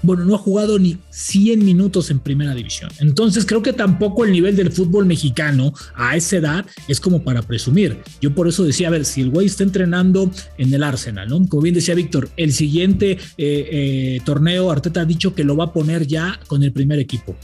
bueno, 0.04 0.26
no 0.26 0.36
ha 0.36 0.38
jugado 0.38 0.80
ni 0.80 0.98
100 1.10 1.66
minutos 1.66 2.12
en 2.12 2.20
primera 2.20 2.54
división. 2.54 2.90
Entonces 3.00 3.46
creo 3.46 3.62
que 3.62 3.74
tampoco 3.74 4.26
el 4.26 4.32
nivel 4.32 4.56
del 4.56 4.72
fútbol 4.72 5.06
mexicano 5.06 5.74
a 5.96 6.16
esa 6.16 6.38
edad 6.38 6.66
es 6.88 7.00
como 7.00 7.24
para 7.24 7.42
presumir. 7.42 7.98
Yo 8.22 8.34
por 8.34 8.48
eso 8.48 8.64
decía, 8.64 8.88
a 8.88 8.92
ver, 8.92 9.06
si 9.06 9.22
el 9.22 9.32
güey 9.32 9.48
está 9.48 9.64
entrenando 9.64 10.32
en 10.58 10.74
el 10.74 10.84
Arsenal, 10.84 11.28
¿no? 11.28 11.46
Como 11.48 11.64
bien 11.64 11.76
decía 11.76 11.96
Víctor, 11.96 12.30
el 12.38 12.54
siguiente 12.54 13.12
eh, 13.12 13.18
eh, 13.38 14.22
torneo 14.24 14.72
Arteta 14.72 15.02
ha 15.02 15.06
dicho 15.06 15.34
que 15.34 15.44
lo 15.44 15.58
va 15.58 15.66
a 15.66 15.74
poner 15.74 16.06
ya 16.08 16.40
con 16.48 16.64
el 16.64 16.72
primer 16.72 17.00
equipo. 17.00 17.36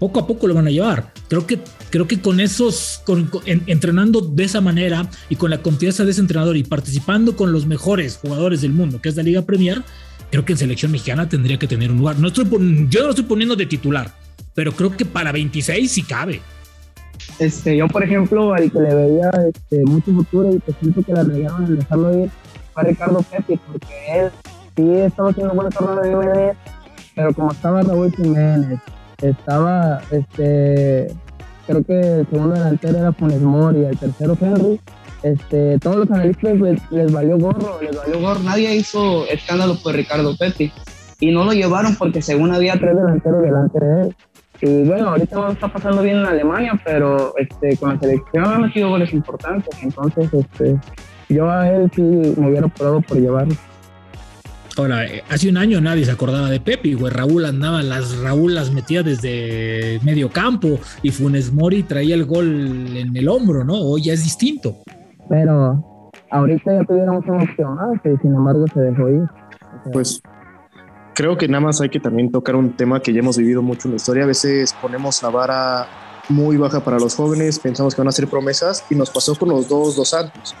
Poco 0.00 0.18
a 0.18 0.26
poco 0.26 0.48
lo 0.48 0.54
van 0.54 0.66
a 0.66 0.70
llevar. 0.70 1.12
Creo 1.28 1.46
que, 1.46 1.60
creo 1.90 2.08
que 2.08 2.20
con 2.20 2.40
esos, 2.40 3.02
entrenando 3.44 4.22
de 4.22 4.44
esa 4.44 4.62
manera 4.62 5.08
y 5.28 5.36
con 5.36 5.50
la 5.50 5.58
confianza 5.58 6.04
de 6.06 6.12
ese 6.12 6.22
entrenador 6.22 6.56
y 6.56 6.64
participando 6.64 7.36
con 7.36 7.52
los 7.52 7.66
mejores 7.66 8.16
jugadores 8.16 8.62
del 8.62 8.72
mundo, 8.72 9.00
que 9.02 9.10
es 9.10 9.16
la 9.16 9.22
Liga 9.22 9.42
Premier, 9.42 9.82
creo 10.30 10.44
que 10.46 10.52
en 10.52 10.58
selección 10.58 10.90
mexicana 10.90 11.28
tendría 11.28 11.58
que 11.58 11.66
tener 11.66 11.92
un 11.92 11.98
lugar. 11.98 12.18
No 12.18 12.28
estoy, 12.28 12.46
yo 12.88 13.00
no 13.00 13.06
lo 13.06 13.10
estoy 13.10 13.26
poniendo 13.26 13.54
de 13.56 13.66
titular, 13.66 14.10
pero 14.54 14.72
creo 14.72 14.96
que 14.96 15.04
para 15.04 15.32
26 15.32 15.92
sí 15.92 16.02
cabe. 16.02 16.40
Este, 17.38 17.76
yo, 17.76 17.86
por 17.86 18.02
ejemplo, 18.02 18.54
al 18.54 18.72
que 18.72 18.80
le 18.80 18.94
veía 18.94 19.30
este, 19.52 19.84
mucho 19.84 20.12
futuro 20.12 20.54
y 20.54 20.60
que 20.60 20.72
siento 20.80 21.02
que 21.02 21.12
la 21.12 21.24
regaron 21.24 21.66
en 21.66 21.76
dejarlo 21.78 22.24
ir 22.24 22.30
fue 22.72 22.84
Ricardo 22.84 23.22
Pepe, 23.22 23.60
porque 23.66 23.94
él 24.14 24.30
sí 24.76 24.90
estaba 24.92 25.30
haciendo 25.30 25.52
buenos 25.52 25.74
torneo 25.74 26.20
de 26.20 26.52
pero 27.14 27.34
como 27.34 27.52
estaba 27.52 27.82
Raúl 27.82 28.14
Jiménez, 28.14 28.78
estaba, 29.22 30.00
este, 30.10 31.08
creo 31.66 31.82
que 31.84 32.00
el 32.20 32.26
segundo 32.28 32.54
delantero 32.54 32.98
era 32.98 33.12
Funes 33.12 33.40
Mori, 33.40 33.84
el 33.84 33.96
tercero 33.96 34.36
Henry, 34.40 34.80
este, 35.22 35.78
todos 35.78 35.96
los 35.96 36.10
analistas 36.10 36.58
les, 36.90 37.12
valió 37.12 37.38
gorro, 37.38 37.80
les 37.82 37.96
valió 37.96 38.20
gorro. 38.20 38.40
Nadie 38.40 38.74
hizo 38.76 39.26
escándalo 39.26 39.76
por 39.82 39.94
Ricardo 39.94 40.36
Pepi. 40.36 40.72
Y 41.20 41.32
no 41.32 41.44
lo 41.44 41.52
llevaron 41.52 41.96
porque 41.96 42.22
según 42.22 42.54
había 42.54 42.78
tres 42.78 42.96
delanteros 42.96 43.42
delante 43.42 43.78
de 43.78 44.02
él. 44.02 44.16
Y 44.62 44.84
bueno, 44.84 45.10
ahorita 45.10 45.36
no 45.36 45.52
está 45.52 45.68
pasando 45.68 46.02
bien 46.02 46.18
en 46.18 46.26
Alemania, 46.26 46.80
pero 46.84 47.34
este, 47.36 47.76
con 47.76 47.94
la 47.94 48.00
selección 48.00 48.44
ha 48.44 48.58
metido 48.58 48.88
goles 48.88 49.12
importantes. 49.12 49.74
Entonces, 49.82 50.32
este, 50.32 50.78
yo 51.28 51.50
a 51.50 51.68
él 51.68 51.90
sí 51.94 52.02
me 52.02 52.48
hubiera 52.48 52.68
probado 52.68 53.00
por 53.02 53.18
llevarlo. 53.18 53.54
Ahora, 54.76 55.04
hace 55.28 55.48
un 55.48 55.56
año 55.56 55.80
nadie 55.80 56.04
se 56.04 56.10
acordaba 56.10 56.48
de 56.48 56.60
Pepe, 56.60 56.94
güey. 56.94 57.12
Raúl 57.12 57.44
andaba, 57.44 57.82
las 57.82 58.18
Raúl 58.18 58.54
las 58.54 58.72
metía 58.72 59.02
desde 59.02 60.00
medio 60.02 60.30
campo 60.30 60.78
y 61.02 61.10
Funes 61.10 61.52
Mori 61.52 61.82
traía 61.82 62.14
el 62.14 62.24
gol 62.24 62.96
en 62.96 63.16
el 63.16 63.28
hombro, 63.28 63.64
¿no? 63.64 63.74
Hoy 63.74 64.04
ya 64.04 64.12
es 64.12 64.22
distinto. 64.22 64.76
Pero 65.28 66.04
ahorita 66.30 66.72
ya 66.72 66.84
tuviéramos 66.84 67.24
una 67.26 67.42
opción, 67.42 67.76
¿no? 67.76 68.00
que 68.02 68.16
sin 68.22 68.34
embargo 68.34 68.64
se 68.72 68.80
dejó 68.80 69.08
ir. 69.08 69.22
pues 69.92 70.22
creo 71.14 71.36
que 71.36 71.48
nada 71.48 71.60
más 71.60 71.80
hay 71.80 71.88
que 71.88 72.00
también 72.00 72.30
tocar 72.30 72.56
un 72.56 72.72
tema 72.76 73.00
que 73.00 73.12
ya 73.12 73.18
hemos 73.18 73.36
vivido 73.36 73.62
mucho 73.62 73.88
en 73.88 73.92
la 73.92 73.96
historia. 73.96 74.24
A 74.24 74.26
veces 74.26 74.74
ponemos 74.80 75.22
la 75.22 75.30
vara 75.30 75.86
muy 76.28 76.56
baja 76.56 76.80
para 76.80 76.98
los 76.98 77.14
jóvenes, 77.14 77.58
pensamos 77.58 77.94
que 77.94 78.00
van 78.00 78.08
a 78.08 78.12
ser 78.12 78.28
promesas 78.28 78.84
y 78.88 78.94
nos 78.94 79.10
pasó 79.10 79.34
con 79.34 79.48
los 79.48 79.68
dos 79.68 79.96
dos 79.96 80.08
santos. 80.10 80.54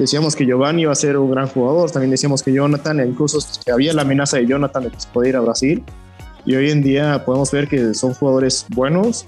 Decíamos 0.00 0.34
que 0.34 0.46
Giovanni 0.46 0.82
iba 0.82 0.92
a 0.92 0.94
ser 0.94 1.18
un 1.18 1.30
gran 1.30 1.46
jugador, 1.46 1.90
también 1.90 2.10
decíamos 2.10 2.42
que 2.42 2.54
Jonathan, 2.54 3.06
incluso 3.06 3.38
que 3.62 3.70
había 3.70 3.92
la 3.92 4.00
amenaza 4.00 4.38
de 4.38 4.46
Jonathan 4.46 4.84
de 4.84 4.92
podía 5.12 5.28
ir 5.28 5.36
a 5.36 5.40
Brasil. 5.40 5.84
Y 6.46 6.54
hoy 6.54 6.70
en 6.70 6.82
día 6.82 7.22
podemos 7.26 7.50
ver 7.50 7.68
que 7.68 7.92
son 7.92 8.14
jugadores 8.14 8.64
buenos, 8.70 9.26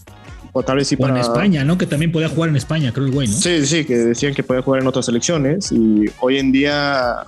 o 0.52 0.62
tal 0.62 0.78
vez 0.78 0.88
sí 0.88 0.96
para... 0.96 1.12
en 1.12 1.20
España, 1.20 1.62
¿no? 1.62 1.76
Que 1.76 1.84
también 1.86 2.10
podía 2.10 2.30
jugar 2.30 2.48
en 2.48 2.56
España, 2.56 2.90
creo 2.90 3.04
el 3.04 3.12
güey, 3.12 3.28
¿no? 3.28 3.34
Sí, 3.34 3.66
sí, 3.66 3.84
que 3.84 3.98
decían 3.98 4.32
que 4.32 4.42
podía 4.42 4.62
jugar 4.62 4.80
en 4.80 4.86
otras 4.86 5.04
selecciones 5.04 5.70
y 5.72 6.06
hoy 6.20 6.38
en 6.38 6.52
día 6.52 7.26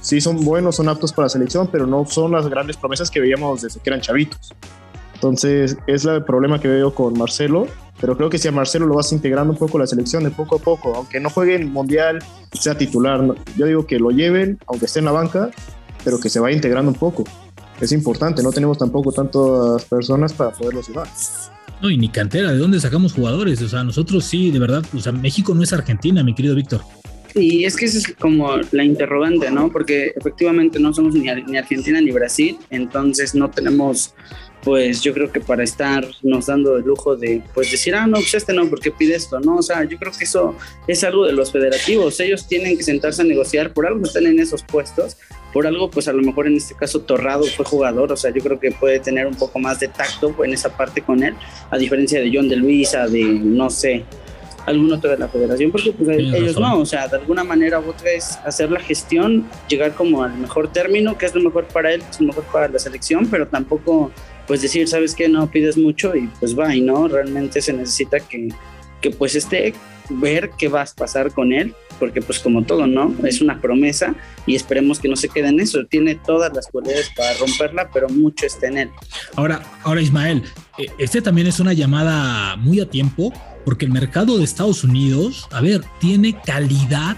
sí 0.00 0.22
son 0.22 0.42
buenos, 0.42 0.76
son 0.76 0.88
aptos 0.88 1.12
para 1.12 1.26
la 1.26 1.30
selección, 1.30 1.68
pero 1.70 1.86
no 1.86 2.06
son 2.06 2.32
las 2.32 2.48
grandes 2.48 2.78
promesas 2.78 3.10
que 3.10 3.20
veíamos 3.20 3.60
desde 3.60 3.78
que 3.78 3.90
eran 3.90 4.00
chavitos. 4.00 4.54
Entonces, 5.26 5.76
es 5.88 6.04
el 6.04 6.22
problema 6.22 6.60
que 6.60 6.68
veo 6.68 6.94
con 6.94 7.18
Marcelo, 7.18 7.66
pero 8.00 8.16
creo 8.16 8.30
que 8.30 8.38
si 8.38 8.46
a 8.46 8.52
Marcelo 8.52 8.86
lo 8.86 8.94
vas 8.94 9.10
integrando 9.12 9.52
un 9.52 9.58
poco 9.58 9.76
la 9.76 9.86
selección 9.86 10.22
de 10.22 10.30
poco 10.30 10.56
a 10.56 10.58
poco, 10.60 10.94
aunque 10.94 11.18
no 11.18 11.30
juegue 11.30 11.56
en 11.56 11.72
mundial, 11.72 12.20
sea 12.52 12.78
titular, 12.78 13.34
yo 13.56 13.66
digo 13.66 13.86
que 13.86 13.98
lo 13.98 14.10
lleven, 14.10 14.56
aunque 14.68 14.86
esté 14.86 15.00
en 15.00 15.06
la 15.06 15.10
banca, 15.10 15.50
pero 16.04 16.20
que 16.20 16.28
se 16.28 16.38
vaya 16.38 16.54
integrando 16.54 16.92
un 16.92 16.96
poco. 16.96 17.24
Es 17.80 17.90
importante, 17.90 18.40
no 18.40 18.52
tenemos 18.52 18.78
tampoco 18.78 19.10
tantas 19.10 19.84
personas 19.86 20.32
para 20.32 20.52
poderlos 20.52 20.86
llevar. 20.86 21.08
No, 21.82 21.90
y 21.90 21.98
ni 21.98 22.08
cantera, 22.08 22.52
¿de 22.52 22.58
dónde 22.58 22.78
sacamos 22.78 23.12
jugadores? 23.12 23.60
O 23.62 23.68
sea, 23.68 23.82
nosotros 23.82 24.24
sí, 24.24 24.52
de 24.52 24.60
verdad, 24.60 24.84
o 24.96 25.00
sea, 25.00 25.10
México 25.10 25.56
no 25.56 25.64
es 25.64 25.72
Argentina, 25.72 26.22
mi 26.22 26.36
querido 26.36 26.54
Víctor. 26.54 26.82
Y 27.38 27.66
es 27.66 27.76
que 27.76 27.84
esa 27.84 27.98
es 27.98 28.14
como 28.18 28.56
la 28.72 28.82
interrogante, 28.82 29.50
¿no? 29.50 29.70
Porque 29.70 30.14
efectivamente 30.16 30.80
no 30.80 30.94
somos 30.94 31.14
ni, 31.14 31.28
Argentina 31.28 32.00
ni 32.00 32.10
Brasil, 32.10 32.56
entonces 32.70 33.34
no 33.34 33.50
tenemos, 33.50 34.14
pues 34.62 35.02
yo 35.02 35.12
creo 35.12 35.30
que 35.30 35.40
para 35.40 35.62
estar 35.62 36.08
nos 36.22 36.46
dando 36.46 36.78
el 36.78 36.84
lujo 36.84 37.14
de, 37.14 37.42
pues 37.52 37.70
decir, 37.70 37.94
ah, 37.94 38.06
no, 38.06 38.14
pues 38.14 38.32
este 38.32 38.54
no, 38.54 38.66
¿por 38.70 38.80
qué 38.80 38.90
pide 38.90 39.16
esto? 39.16 39.38
No, 39.38 39.56
o 39.56 39.62
sea, 39.62 39.84
yo 39.84 39.98
creo 39.98 40.12
que 40.12 40.24
eso 40.24 40.56
es 40.86 41.04
algo 41.04 41.26
de 41.26 41.34
los 41.34 41.52
federativos, 41.52 42.18
ellos 42.20 42.48
tienen 42.48 42.74
que 42.74 42.82
sentarse 42.82 43.20
a 43.20 43.26
negociar, 43.26 43.74
por 43.74 43.86
algo 43.86 44.02
están 44.06 44.24
en 44.24 44.40
esos 44.40 44.62
puestos, 44.62 45.18
por 45.52 45.66
algo, 45.66 45.90
pues 45.90 46.08
a 46.08 46.14
lo 46.14 46.22
mejor 46.22 46.46
en 46.46 46.56
este 46.56 46.74
caso 46.74 47.02
Torrado 47.02 47.44
fue 47.44 47.66
jugador, 47.66 48.12
o 48.12 48.16
sea, 48.16 48.32
yo 48.32 48.42
creo 48.42 48.58
que 48.58 48.70
puede 48.70 48.98
tener 48.98 49.26
un 49.26 49.34
poco 49.34 49.58
más 49.58 49.78
de 49.78 49.88
tacto 49.88 50.34
en 50.42 50.54
esa 50.54 50.74
parte 50.74 51.02
con 51.02 51.22
él, 51.22 51.34
a 51.70 51.76
diferencia 51.76 52.18
de 52.18 52.30
John 52.32 52.48
de 52.48 52.56
Luisa, 52.56 53.06
de, 53.08 53.24
no 53.24 53.68
sé, 53.68 54.06
algún 54.66 54.92
otro 54.92 55.10
de 55.10 55.18
la 55.18 55.28
federación, 55.28 55.70
porque 55.70 55.92
pues, 55.92 56.18
ellos 56.18 56.58
no, 56.58 56.80
o 56.80 56.86
sea, 56.86 57.08
de 57.08 57.16
alguna 57.16 57.44
manera 57.44 57.80
u 57.80 57.90
otra 57.90 58.10
es 58.10 58.36
hacer 58.44 58.70
la 58.70 58.80
gestión, 58.80 59.46
llegar 59.68 59.94
como 59.94 60.24
al 60.24 60.36
mejor 60.36 60.72
término, 60.72 61.16
que 61.16 61.26
es 61.26 61.34
lo 61.34 61.40
mejor 61.40 61.66
para 61.66 61.92
él, 61.94 62.02
que 62.02 62.10
es 62.10 62.20
lo 62.20 62.26
mejor 62.26 62.44
para 62.52 62.68
la 62.68 62.78
selección, 62.78 63.26
pero 63.30 63.46
tampoco 63.46 64.10
pues 64.46 64.62
decir, 64.62 64.86
sabes 64.88 65.14
que 65.14 65.28
no 65.28 65.50
pides 65.50 65.76
mucho 65.76 66.14
y 66.14 66.28
pues 66.40 66.58
va, 66.58 66.74
y 66.74 66.80
no, 66.80 67.08
realmente 67.08 67.60
se 67.62 67.72
necesita 67.72 68.20
que, 68.20 68.48
que 69.00 69.10
pues 69.10 69.34
esté 69.34 69.72
ver 70.10 70.50
qué 70.56 70.68
va 70.68 70.82
a 70.82 70.86
pasar 70.86 71.32
con 71.32 71.52
él, 71.52 71.74
porque 71.98 72.20
pues 72.20 72.38
como 72.38 72.64
todo, 72.64 72.86
¿no? 72.86 73.14
Es 73.24 73.40
una 73.40 73.60
promesa 73.60 74.14
y 74.46 74.54
esperemos 74.54 75.00
que 75.00 75.08
no 75.08 75.16
se 75.16 75.28
quede 75.28 75.48
en 75.48 75.60
eso. 75.60 75.84
Tiene 75.86 76.14
todas 76.14 76.52
las 76.54 76.68
cualidades 76.68 77.10
para 77.16 77.32
romperla, 77.38 77.90
pero 77.92 78.08
mucho 78.08 78.46
está 78.46 78.68
en 78.68 78.78
él. 78.78 78.90
Ahora, 79.34 79.62
ahora 79.82 80.00
Ismael, 80.00 80.42
eh, 80.78 80.86
este 80.98 81.22
también 81.22 81.46
es 81.46 81.58
una 81.58 81.72
llamada 81.72 82.56
muy 82.56 82.80
a 82.80 82.88
tiempo 82.88 83.32
porque 83.66 83.84
el 83.84 83.90
mercado 83.90 84.38
de 84.38 84.44
Estados 84.44 84.84
Unidos, 84.84 85.48
a 85.50 85.60
ver, 85.60 85.84
tiene 85.98 86.40
calidad. 86.40 87.16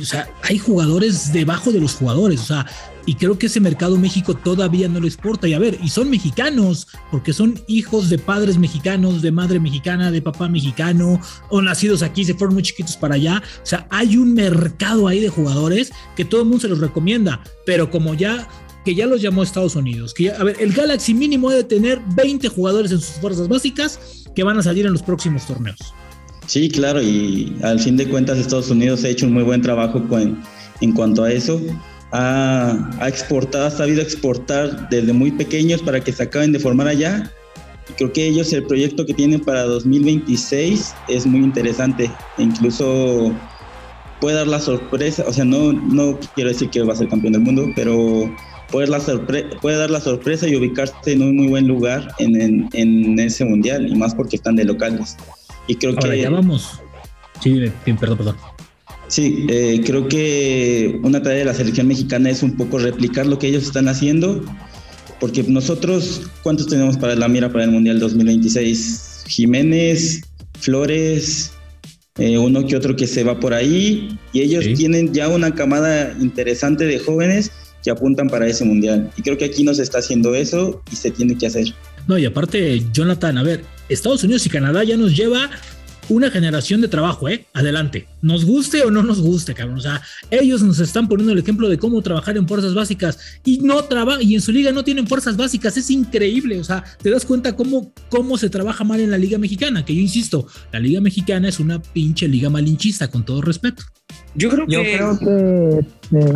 O 0.00 0.04
sea, 0.04 0.28
hay 0.42 0.58
jugadores 0.58 1.34
debajo 1.34 1.70
de 1.70 1.80
los 1.80 1.94
jugadores. 1.94 2.40
O 2.40 2.44
sea, 2.44 2.66
y 3.04 3.14
creo 3.14 3.38
que 3.38 3.46
ese 3.46 3.60
mercado 3.60 3.98
México 3.98 4.34
todavía 4.34 4.88
no 4.88 5.00
lo 5.00 5.06
exporta. 5.06 5.46
Y 5.46 5.52
a 5.52 5.58
ver, 5.58 5.78
y 5.82 5.90
son 5.90 6.08
mexicanos, 6.08 6.88
porque 7.10 7.34
son 7.34 7.60
hijos 7.68 8.08
de 8.08 8.16
padres 8.16 8.56
mexicanos, 8.56 9.20
de 9.20 9.32
madre 9.32 9.60
mexicana, 9.60 10.10
de 10.10 10.22
papá 10.22 10.48
mexicano, 10.48 11.20
o 11.50 11.60
nacidos 11.60 12.02
aquí, 12.02 12.24
se 12.24 12.32
fueron 12.32 12.54
muy 12.54 12.62
chiquitos 12.62 12.96
para 12.96 13.16
allá. 13.16 13.42
O 13.62 13.66
sea, 13.66 13.86
hay 13.90 14.16
un 14.16 14.32
mercado 14.32 15.08
ahí 15.08 15.20
de 15.20 15.28
jugadores 15.28 15.92
que 16.16 16.24
todo 16.24 16.40
el 16.40 16.46
mundo 16.46 16.62
se 16.62 16.68
los 16.68 16.80
recomienda, 16.80 17.42
pero 17.66 17.90
como 17.90 18.14
ya 18.14 18.48
que 18.82 18.94
ya 18.94 19.04
los 19.04 19.20
llamó 19.20 19.42
Estados 19.42 19.76
Unidos, 19.76 20.14
que 20.14 20.30
a 20.30 20.42
ver, 20.42 20.56
el 20.58 20.72
Galaxy 20.72 21.12
mínimo 21.12 21.50
debe 21.50 21.64
tener 21.64 22.00
20 22.14 22.48
jugadores 22.48 22.90
en 22.92 23.00
sus 23.02 23.16
fuerzas 23.16 23.46
básicas 23.46 24.19
que 24.34 24.42
van 24.42 24.58
a 24.58 24.62
salir 24.62 24.86
en 24.86 24.92
los 24.92 25.02
próximos 25.02 25.46
torneos. 25.46 25.94
Sí, 26.46 26.68
claro, 26.68 27.00
y 27.00 27.56
al 27.62 27.78
fin 27.78 27.96
de 27.96 28.08
cuentas 28.08 28.38
Estados 28.38 28.70
Unidos 28.70 29.04
ha 29.04 29.08
hecho 29.08 29.26
un 29.26 29.34
muy 29.34 29.44
buen 29.44 29.62
trabajo 29.62 30.02
con, 30.08 30.42
en 30.80 30.92
cuanto 30.92 31.22
a 31.22 31.32
eso. 31.32 31.60
Ha, 32.12 32.90
ha, 32.98 33.08
exportado, 33.08 33.66
ha 33.66 33.70
sabido 33.70 34.02
exportar 34.02 34.88
desde 34.88 35.12
muy 35.12 35.30
pequeños 35.30 35.80
para 35.80 36.00
que 36.00 36.12
se 36.12 36.24
acaben 36.24 36.50
de 36.52 36.58
formar 36.58 36.88
allá. 36.88 37.30
Creo 37.96 38.12
que 38.12 38.26
ellos 38.26 38.52
el 38.52 38.64
proyecto 38.64 39.06
que 39.06 39.14
tienen 39.14 39.40
para 39.40 39.62
2026 39.62 40.94
es 41.08 41.26
muy 41.26 41.40
interesante. 41.40 42.10
E 42.38 42.42
incluso 42.42 43.32
puede 44.20 44.36
dar 44.36 44.46
la 44.46 44.60
sorpresa, 44.60 45.24
o 45.26 45.32
sea, 45.32 45.44
no, 45.44 45.72
no 45.72 46.18
quiero 46.34 46.50
decir 46.50 46.68
que 46.70 46.82
va 46.82 46.92
a 46.92 46.96
ser 46.96 47.08
campeón 47.08 47.32
del 47.32 47.42
mundo, 47.42 47.66
pero 47.74 48.30
puede, 48.70 48.88
la 48.88 48.98
puede 49.60 49.76
dar 49.76 49.90
la 49.90 50.00
sorpresa 50.00 50.48
y 50.48 50.56
ubicarse 50.56 51.12
en 51.12 51.22
un 51.22 51.36
muy 51.36 51.48
buen 51.48 51.66
lugar 51.66 52.14
en, 52.18 52.68
en, 52.72 53.18
ese 53.18 53.44
mundial, 53.44 53.88
y 53.88 53.94
más 53.94 54.14
porque 54.14 54.36
están 54.36 54.56
de 54.56 54.64
locales. 54.64 55.16
Y 55.66 55.74
creo 55.76 55.92
Ahora, 55.92 56.10
que. 56.10 56.22
Ya 56.22 56.30
vamos. 56.30 56.80
Sí, 57.42 57.60
perdón, 57.98 58.18
perdón. 58.18 58.36
Sí, 59.08 59.46
eh, 59.48 59.80
creo 59.84 60.06
que 60.06 61.00
una 61.02 61.20
tarea 61.20 61.40
de 61.40 61.44
la 61.46 61.54
selección 61.54 61.88
mexicana 61.88 62.30
es 62.30 62.42
un 62.42 62.56
poco 62.56 62.78
replicar 62.78 63.26
lo 63.26 63.38
que 63.38 63.48
ellos 63.48 63.64
están 63.64 63.88
haciendo, 63.88 64.44
porque 65.18 65.42
nosotros, 65.42 66.30
¿cuántos 66.42 66.68
tenemos 66.68 66.96
para 66.96 67.16
la 67.16 67.26
mira 67.26 67.50
para 67.50 67.64
el 67.64 67.72
Mundial 67.72 67.98
2026? 67.98 69.24
Jiménez, 69.26 70.22
Flores, 70.60 71.52
eh, 72.18 72.38
uno 72.38 72.66
que 72.66 72.76
otro 72.76 72.94
que 72.94 73.06
se 73.06 73.24
va 73.24 73.40
por 73.40 73.52
ahí, 73.52 74.16
y 74.32 74.42
ellos 74.42 74.64
tienen 74.76 75.12
ya 75.12 75.28
una 75.28 75.54
camada 75.54 76.14
interesante 76.20 76.84
de 76.84 76.98
jóvenes 77.00 77.50
que 77.82 77.90
apuntan 77.90 78.28
para 78.28 78.46
ese 78.46 78.64
mundial. 78.64 79.10
Y 79.16 79.22
creo 79.22 79.38
que 79.38 79.46
aquí 79.46 79.64
no 79.64 79.74
se 79.74 79.82
está 79.82 79.98
haciendo 79.98 80.34
eso 80.34 80.82
y 80.90 80.96
se 80.96 81.10
tiene 81.10 81.36
que 81.36 81.46
hacer. 81.46 81.66
No, 82.06 82.18
y 82.18 82.26
aparte, 82.26 82.82
Jonathan, 82.92 83.38
a 83.38 83.42
ver, 83.42 83.64
Estados 83.88 84.24
Unidos 84.24 84.44
y 84.46 84.50
Canadá 84.50 84.84
ya 84.84 84.96
nos 84.96 85.16
lleva 85.16 85.50
una 86.10 86.30
generación 86.30 86.80
de 86.80 86.88
trabajo, 86.88 87.28
¿eh? 87.28 87.46
Adelante. 87.54 88.06
Nos 88.20 88.44
guste 88.44 88.82
o 88.82 88.90
no 88.90 89.02
nos 89.02 89.20
guste, 89.20 89.54
cabrón. 89.54 89.78
O 89.78 89.80
sea, 89.80 90.02
ellos 90.30 90.60
nos 90.62 90.80
están 90.80 91.08
poniendo 91.08 91.32
el 91.32 91.38
ejemplo 91.38 91.68
de 91.68 91.78
cómo 91.78 92.02
trabajar 92.02 92.36
en 92.36 92.48
fuerzas 92.48 92.74
básicas 92.74 93.18
y 93.44 93.58
no 93.60 93.84
trabaja 93.84 94.20
y 94.20 94.34
en 94.34 94.40
su 94.40 94.50
liga 94.50 94.72
no 94.72 94.82
tienen 94.82 95.06
fuerzas 95.06 95.36
básicas. 95.36 95.76
Es 95.76 95.88
increíble. 95.90 96.58
O 96.58 96.64
sea, 96.64 96.84
te 97.00 97.10
das 97.10 97.24
cuenta 97.24 97.54
cómo, 97.54 97.92
cómo 98.08 98.36
se 98.36 98.50
trabaja 98.50 98.82
mal 98.82 99.00
en 99.00 99.10
la 99.12 99.18
liga 99.18 99.38
mexicana. 99.38 99.84
Que 99.84 99.94
yo 99.94 100.00
insisto, 100.00 100.46
la 100.72 100.80
liga 100.80 101.00
mexicana 101.00 101.48
es 101.48 101.60
una 101.60 101.80
pinche 101.80 102.26
liga 102.26 102.50
malinchista, 102.50 103.08
con 103.08 103.24
todo 103.24 103.40
respeto. 103.40 103.84
Yo 104.34 104.50
creo 104.50 104.66
que. 104.66 104.72
Yo 104.72 104.82
creo 104.82 105.18
que 105.18 105.78
este, 105.78 106.32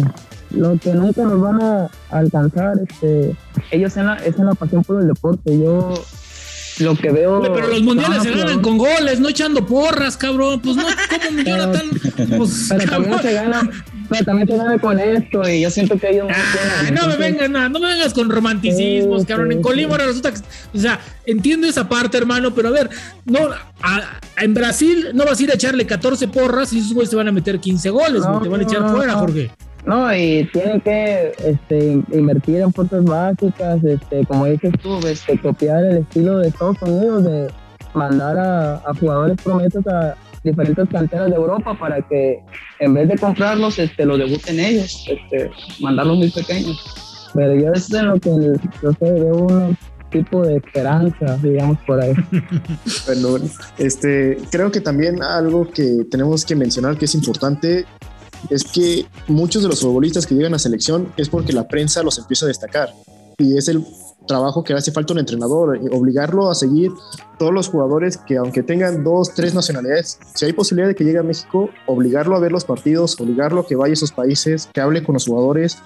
lo 0.56 0.78
que 0.78 0.92
nunca 0.92 1.22
nos 1.22 1.40
van 1.40 1.62
a 1.62 1.88
alcanzar, 2.10 2.78
este, 2.88 3.36
ellos 3.70 3.96
en 3.96 4.06
la, 4.06 4.16
es 4.16 4.38
en 4.38 4.46
la 4.46 4.54
pasión 4.54 4.82
por 4.84 5.00
el 5.00 5.08
deporte. 5.08 5.58
Yo 5.58 5.94
lo 6.80 6.96
que 6.96 7.10
veo. 7.10 7.40
pero 7.40 7.68
los 7.68 7.82
mundiales 7.82 8.22
se 8.22 8.30
ganan 8.32 8.60
con 8.60 8.78
goles, 8.78 9.20
no 9.20 9.28
echando 9.28 9.64
porras, 9.64 10.16
cabrón. 10.16 10.60
Pues 10.60 10.76
no, 10.76 10.82
¿cómo 10.82 11.30
mi 11.32 11.44
Jonathan? 11.44 11.90
Pues, 12.36 12.66
pero 12.68 12.90
también 12.90 13.18
se 13.20 13.32
gana, 13.32 13.70
pero 14.08 14.24
también 14.24 14.48
se 14.48 14.56
gana 14.56 14.78
con 14.78 14.98
esto, 14.98 15.48
y 15.48 15.60
yo 15.60 15.70
siento 15.70 15.98
que 15.98 16.10
ellos 16.10 16.28
no 16.92 17.02
No 17.02 17.08
me 17.08 17.16
vengas, 17.16 17.50
no, 17.50 17.68
no 17.68 17.78
me 17.78 17.86
vengas 17.86 18.12
con 18.12 18.28
romanticismos, 18.28 19.24
cabrón. 19.24 19.52
en 19.52 19.62
Colima 19.62 19.96
resulta 19.96 20.32
que. 20.32 20.40
O 20.74 20.80
sea, 20.80 20.98
entiendo 21.26 21.66
esa 21.66 21.88
parte, 21.88 22.18
hermano, 22.18 22.54
pero 22.54 22.68
a 22.68 22.72
ver, 22.72 22.90
no, 23.24 23.50
en 24.38 24.54
Brasil 24.54 25.10
no 25.14 25.24
vas 25.24 25.38
a 25.38 25.42
ir 25.42 25.50
a 25.50 25.54
echarle 25.54 25.86
14 25.86 26.28
porras 26.28 26.72
y 26.72 26.78
esos 26.78 26.92
güeyes 26.92 27.10
te 27.10 27.16
van 27.16 27.28
a 27.28 27.32
meter 27.32 27.60
15 27.60 27.90
goles, 27.90 28.22
te 28.42 28.48
van 28.48 28.60
a 28.60 28.64
echar 28.64 28.90
fuera, 28.90 29.14
Jorge. 29.14 29.48
No, 29.48 29.73
y 30.16 30.44
tienen 30.53 30.81
que 30.81 31.33
este, 31.44 32.03
invertir 32.12 32.61
en 32.61 32.73
fuerzas 32.73 33.05
básicas, 33.05 33.85
este, 33.85 34.25
como 34.27 34.47
dices 34.47 34.73
tú, 34.83 34.99
este, 35.07 35.38
copiar 35.38 35.85
el 35.85 35.99
estilo 35.99 36.38
de 36.38 36.49
Estados 36.49 36.81
Unidos, 36.81 37.25
de 37.25 37.49
mandar 37.92 38.38
a, 38.38 38.94
jugadores 38.99 39.37
prometos 39.42 39.87
a 39.87 40.14
diferentes 40.42 40.88
canteras 40.88 41.31
de 41.31 41.37
Europa 41.37 41.77
para 41.79 42.01
que 42.03 42.42
en 42.81 42.94
vez 42.94 43.09
de 43.09 43.18
comprarlos, 43.18 43.79
este, 43.79 44.07
los 44.07 44.18
debuten 44.18 44.59
ellos, 44.59 45.07
este, 45.09 45.51
mandarlos 45.81 46.18
muy 46.18 46.31
pequeños. 46.31 47.31
Pero 47.35 47.55
yo 47.55 47.73
es 47.73 47.90
lo 47.90 48.18
que 48.20 48.31
yo 48.83 48.92
sé, 48.92 49.12
un 49.12 49.77
tipo 50.11 50.47
de 50.47 50.57
esperanza, 50.57 51.37
digamos, 51.42 51.79
por 51.87 52.01
ahí. 52.01 52.14
este, 53.79 54.38
creo 54.51 54.70
que 54.70 54.81
también 54.81 55.23
algo 55.23 55.68
que 55.68 56.07
tenemos 56.11 56.44
que 56.44 56.55
mencionar 56.55 56.97
que 56.97 57.07
es 57.07 57.14
importante 57.14 57.85
es 58.50 58.64
que 58.64 59.07
muchos 59.28 59.62
de 59.62 59.68
los 59.68 59.80
futbolistas 59.80 60.26
que 60.26 60.35
llegan 60.35 60.54
a 60.54 60.59
selección 60.59 61.12
es 61.16 61.28
porque 61.28 61.52
la 61.52 61.68
prensa 61.68 62.02
los 62.02 62.18
empieza 62.18 62.46
a 62.46 62.48
destacar 62.48 62.92
y 63.38 63.57
es 63.57 63.68
el 63.68 63.85
trabajo 64.26 64.64
que 64.64 64.72
hace 64.72 64.92
falta 64.92 65.12
un 65.12 65.18
entrenador, 65.18 65.76
eh, 65.76 65.80
obligarlo 65.92 66.50
a 66.50 66.54
seguir 66.54 66.92
todos 67.38 67.52
los 67.52 67.68
jugadores 67.68 68.16
que 68.16 68.37
aunque 68.37 68.62
tengan 68.62 69.04
dos, 69.04 69.35
tres 69.35 69.54
nacionalidades, 69.54 70.18
si 70.35 70.46
hay 70.46 70.52
posibilidad 70.52 70.88
de 70.88 70.94
que 70.94 71.04
llegue 71.04 71.18
a 71.18 71.22
México, 71.22 71.68
obligarlo 71.87 72.37
a 72.37 72.40
ver 72.40 72.52
los 72.52 72.64
partidos, 72.64 73.20
obligarlo 73.20 73.62
a 73.62 73.66
que 73.66 73.76
vaya 73.76 73.92
a 73.92 73.94
esos 73.94 74.12
países, 74.12 74.68
que 74.72 74.80
hable 74.80 75.02
con 75.02 75.14
los 75.14 75.26
jugadores, 75.26 75.78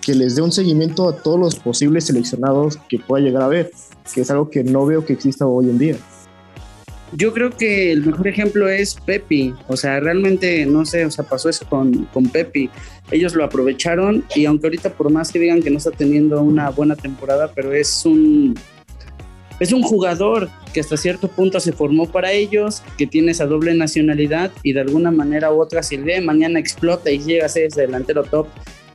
que 0.00 0.14
les 0.14 0.36
dé 0.36 0.42
un 0.42 0.52
seguimiento 0.52 1.08
a 1.08 1.16
todos 1.16 1.38
los 1.38 1.56
posibles 1.56 2.04
seleccionados 2.04 2.78
que 2.88 2.98
pueda 2.98 3.24
llegar 3.24 3.42
a 3.42 3.48
ver, 3.48 3.70
que 4.14 4.20
es 4.20 4.30
algo 4.30 4.50
que 4.50 4.62
no 4.64 4.86
veo 4.86 5.04
que 5.04 5.14
exista 5.14 5.46
hoy 5.46 5.70
en 5.70 5.78
día. 5.78 5.96
Yo 7.16 7.32
creo 7.32 7.50
que 7.50 7.92
el 7.92 8.04
mejor 8.04 8.26
ejemplo 8.26 8.68
es 8.68 8.96
Pepi, 8.96 9.54
o 9.68 9.76
sea, 9.76 10.00
realmente, 10.00 10.66
no 10.66 10.84
sé, 10.84 11.06
o 11.06 11.10
sea, 11.12 11.24
pasó 11.24 11.48
eso 11.48 11.64
con, 11.68 12.06
con 12.06 12.24
Pepi. 12.24 12.68
Ellos 13.12 13.34
lo 13.36 13.44
aprovecharon 13.44 14.24
y 14.34 14.46
aunque 14.46 14.66
ahorita 14.66 14.94
por 14.94 15.12
más 15.12 15.30
que 15.30 15.38
digan 15.38 15.62
que 15.62 15.70
no 15.70 15.78
está 15.78 15.92
teniendo 15.92 16.42
una 16.42 16.70
buena 16.70 16.96
temporada, 16.96 17.52
pero 17.54 17.72
es 17.72 18.04
un, 18.04 18.58
es 19.60 19.72
un 19.72 19.82
jugador 19.82 20.48
que 20.72 20.80
hasta 20.80 20.96
cierto 20.96 21.28
punto 21.28 21.60
se 21.60 21.72
formó 21.72 22.10
para 22.10 22.32
ellos, 22.32 22.82
que 22.98 23.06
tiene 23.06 23.30
esa 23.30 23.46
doble 23.46 23.74
nacionalidad 23.74 24.50
y 24.64 24.72
de 24.72 24.80
alguna 24.80 25.12
manera 25.12 25.52
u 25.52 25.62
otra, 25.62 25.84
si 25.84 25.96
de 25.96 26.20
mañana 26.20 26.58
explota 26.58 27.12
y 27.12 27.20
llega 27.20 27.46
a 27.46 27.48
ser 27.48 27.66
ese 27.66 27.82
delantero 27.82 28.24
top, 28.24 28.48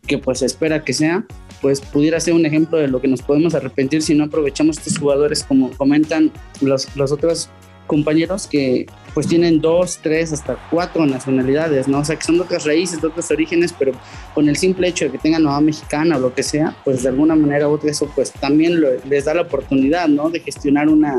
que 0.06 0.18
pues 0.18 0.42
espera 0.42 0.84
que 0.84 0.92
sea, 0.92 1.26
pues 1.62 1.80
pudiera 1.80 2.20
ser 2.20 2.34
un 2.34 2.46
ejemplo 2.46 2.80
de 2.80 2.90
lo 2.90 3.00
que 3.00 3.08
nos 3.08 3.22
podemos 3.22 3.56
arrepentir 3.56 4.02
si 4.02 4.14
no 4.14 4.26
aprovechamos 4.26 4.78
estos 4.78 4.98
jugadores 4.98 5.44
como 5.44 5.70
comentan 5.72 6.32
los, 6.60 6.94
los 6.98 7.14
otros 7.14 7.50
compañeros 7.90 8.48
que 8.48 8.86
pues 9.16 9.28
tienen 9.28 9.60
dos, 9.60 10.00
tres, 10.02 10.32
hasta 10.32 10.56
cuatro 10.70 11.06
nacionalidades, 11.08 11.88
¿no? 11.88 12.00
O 12.00 12.06
sea, 12.06 12.16
que 12.16 12.24
son 12.24 12.36
de 12.36 12.44
otras 12.44 12.64
raíces, 12.66 13.02
de 13.02 13.08
otros 13.08 13.30
orígenes, 13.32 13.74
pero 13.78 13.94
con 14.36 14.48
el 14.48 14.56
simple 14.56 14.88
hecho 14.88 15.06
de 15.06 15.12
que 15.12 15.18
tengan 15.18 15.44
mamá 15.44 15.60
mexicana 15.60 16.18
o 16.18 16.20
lo 16.20 16.34
que 16.34 16.44
sea, 16.44 16.76
pues 16.86 17.02
de 17.02 17.10
alguna 17.10 17.36
manera 17.36 17.68
u 17.68 17.72
otra 17.72 17.90
eso 17.90 18.10
pues 18.14 18.32
también 18.32 18.80
les 19.10 19.26
da 19.26 19.34
la 19.34 19.42
oportunidad, 19.42 20.08
¿no? 20.08 20.30
De 20.30 20.40
gestionar 20.40 20.88
una 20.88 21.18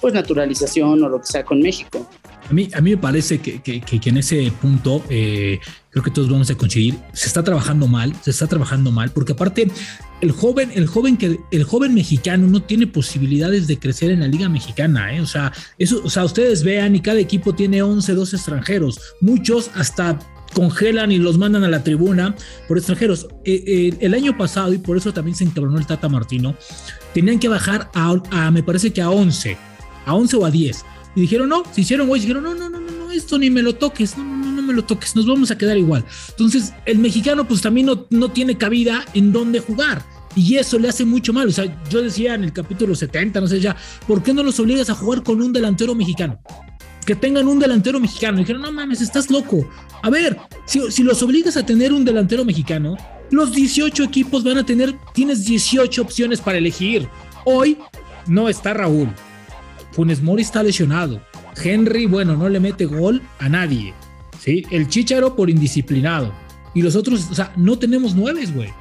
pues 0.00 0.12
naturalización 0.12 1.02
o 1.02 1.08
lo 1.08 1.20
que 1.20 1.26
sea 1.26 1.44
con 1.44 1.60
México. 1.60 2.06
A 2.50 2.52
mí, 2.52 2.68
a 2.74 2.80
mí 2.80 2.90
me 2.90 2.96
parece 2.96 3.38
que, 3.38 3.60
que, 3.60 4.00
en 4.10 4.16
ese 4.16 4.52
punto 4.60 5.04
eh, 5.08 5.60
creo 5.90 6.02
que 6.02 6.10
todos 6.10 6.28
vamos 6.28 6.50
a 6.50 6.56
conseguir. 6.56 6.98
Se 7.12 7.28
está 7.28 7.44
trabajando 7.44 7.86
mal, 7.86 8.12
se 8.22 8.32
está 8.32 8.48
trabajando 8.48 8.90
mal, 8.90 9.10
porque 9.10 9.32
aparte 9.32 9.68
el 10.20 10.32
joven, 10.32 10.72
el 10.74 10.88
joven 10.88 11.16
que 11.16 11.38
el 11.52 11.62
joven 11.64 11.94
mexicano 11.94 12.48
no 12.48 12.60
tiene 12.60 12.88
posibilidades 12.88 13.68
de 13.68 13.78
crecer 13.78 14.10
en 14.10 14.20
la 14.20 14.26
liga 14.26 14.48
mexicana, 14.48 15.14
¿eh? 15.14 15.20
o 15.20 15.26
sea, 15.26 15.52
eso, 15.78 16.00
o 16.02 16.10
sea, 16.10 16.24
ustedes 16.24 16.64
vean 16.64 16.96
y 16.96 17.00
cada 17.00 17.20
equipo 17.20 17.54
tiene 17.54 17.82
11, 17.82 18.14
12 18.14 18.36
extranjeros, 18.36 19.00
muchos 19.20 19.70
hasta 19.74 20.18
congelan 20.52 21.12
y 21.12 21.18
los 21.18 21.38
mandan 21.38 21.62
a 21.62 21.68
la 21.68 21.84
tribuna 21.84 22.34
por 22.66 22.78
extranjeros. 22.78 23.28
Eh, 23.44 23.62
eh, 23.66 23.96
el 24.00 24.14
año 24.14 24.36
pasado, 24.36 24.72
y 24.72 24.78
por 24.78 24.96
eso 24.96 25.12
también 25.12 25.36
se 25.36 25.44
encabronó 25.44 25.78
el 25.78 25.86
Tata 25.86 26.08
Martino, 26.08 26.56
tenían 27.14 27.38
que 27.38 27.48
bajar 27.48 27.90
a, 27.94 28.16
a, 28.30 28.50
me 28.50 28.64
parece 28.64 28.92
que 28.92 29.00
a 29.00 29.10
11, 29.10 29.56
a 30.04 30.14
11 30.14 30.36
o 30.36 30.44
a 30.44 30.50
10. 30.50 30.84
Y 31.14 31.22
dijeron, 31.22 31.48
no, 31.48 31.62
se 31.72 31.80
hicieron 31.80 32.06
güey, 32.06 32.20
dijeron, 32.20 32.44
no, 32.44 32.54
no, 32.54 32.68
no, 32.68 32.80
no, 32.80 33.10
esto 33.10 33.38
ni 33.38 33.50
me 33.50 33.62
lo 33.62 33.74
toques, 33.74 34.16
no, 34.16 34.24
no, 34.24 34.52
no, 34.52 34.62
me 34.62 34.72
lo 34.72 34.84
toques, 34.84 35.16
nos 35.16 35.26
vamos 35.26 35.50
a 35.50 35.58
quedar 35.58 35.76
igual. 35.76 36.04
Entonces, 36.28 36.72
el 36.86 36.98
mexicano 36.98 37.46
pues 37.46 37.60
también 37.60 37.86
no, 37.86 38.06
no 38.10 38.30
tiene 38.30 38.56
cabida 38.56 39.04
en 39.14 39.32
dónde 39.32 39.60
jugar. 39.60 40.04
Y 40.36 40.56
eso 40.56 40.78
le 40.78 40.88
hace 40.88 41.04
mucho 41.04 41.32
mal. 41.32 41.48
O 41.48 41.52
sea, 41.52 41.64
yo 41.88 42.02
decía 42.02 42.34
en 42.34 42.44
el 42.44 42.52
capítulo 42.52 42.94
70, 42.94 43.40
no 43.40 43.48
sé 43.48 43.60
ya, 43.60 43.76
¿por 44.06 44.22
qué 44.22 44.32
no 44.32 44.42
los 44.42 44.60
obligas 44.60 44.88
a 44.90 44.94
jugar 44.94 45.22
con 45.22 45.42
un 45.42 45.52
delantero 45.52 45.94
mexicano? 45.94 46.40
Que 47.04 47.16
tengan 47.16 47.48
un 47.48 47.58
delantero 47.58 47.98
mexicano. 47.98 48.38
Y 48.38 48.42
dijeron, 48.42 48.62
no 48.62 48.70
mames, 48.70 49.00
estás 49.00 49.30
loco. 49.30 49.68
A 50.02 50.10
ver, 50.10 50.38
si, 50.66 50.80
si 50.92 51.02
los 51.02 51.22
obligas 51.22 51.56
a 51.56 51.66
tener 51.66 51.92
un 51.92 52.04
delantero 52.04 52.44
mexicano, 52.44 52.96
los 53.30 53.52
18 53.52 54.04
equipos 54.04 54.44
van 54.44 54.58
a 54.58 54.66
tener, 54.66 54.94
tienes 55.14 55.44
18 55.44 56.00
opciones 56.00 56.40
para 56.40 56.58
elegir. 56.58 57.08
Hoy 57.44 57.78
no 58.26 58.48
está 58.48 58.74
Raúl, 58.74 59.08
Funes 59.92 60.22
Mori 60.22 60.42
está 60.42 60.62
lesionado. 60.62 61.20
Henry, 61.62 62.06
bueno, 62.06 62.36
no 62.36 62.48
le 62.48 62.60
mete 62.60 62.86
gol 62.86 63.22
a 63.38 63.48
nadie. 63.48 63.94
¿sí? 64.40 64.64
El 64.70 64.88
Chicharo 64.88 65.36
por 65.36 65.50
indisciplinado. 65.50 66.32
Y 66.74 66.82
los 66.82 66.96
otros, 66.96 67.28
o 67.30 67.34
sea, 67.34 67.52
no 67.56 67.78
tenemos 67.78 68.14
nueve, 68.14 68.46
güey. 68.54 68.72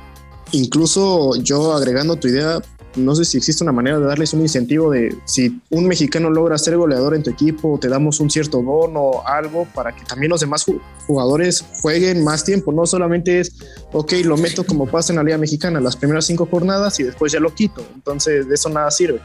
Incluso 0.51 1.35
yo 1.41 1.73
agregando 1.73 2.15
tu 2.15 2.27
idea, 2.27 2.59
no 2.95 3.15
sé 3.15 3.25
si 3.25 3.37
existe 3.37 3.63
una 3.63 3.71
manera 3.71 3.99
de 3.99 4.05
darles 4.05 4.33
un 4.33 4.41
incentivo 4.41 4.91
de 4.91 5.15
si 5.25 5.59
un 5.69 5.87
mexicano 5.87 6.29
logra 6.29 6.57
ser 6.57 6.77
goleador 6.77 7.15
en 7.15 7.23
tu 7.23 7.29
equipo, 7.29 7.77
te 7.79 7.87
damos 7.87 8.19
un 8.19 8.29
cierto 8.29 8.61
bono 8.61 9.01
o 9.01 9.27
algo 9.27 9.67
para 9.73 9.95
que 9.95 10.03
también 10.05 10.31
los 10.31 10.41
demás 10.41 10.65
jugadores 11.05 11.63
jueguen 11.81 12.23
más 12.23 12.43
tiempo. 12.43 12.71
No 12.71 12.85
solamente 12.85 13.39
es, 13.39 13.53
ok, 13.91 14.13
lo 14.23 14.37
meto 14.37 14.63
como 14.63 14.87
pasa 14.87 15.11
en 15.13 15.17
la 15.17 15.23
Liga 15.23 15.37
Mexicana 15.37 15.79
las 15.79 15.95
primeras 15.95 16.25
cinco 16.25 16.47
jornadas 16.49 16.99
y 16.99 17.03
después 17.03 17.31
ya 17.31 17.39
lo 17.39 17.53
quito. 17.53 17.85
Entonces 17.93 18.47
de 18.47 18.55
eso 18.55 18.69
nada 18.69 18.89
sirve 18.91 19.21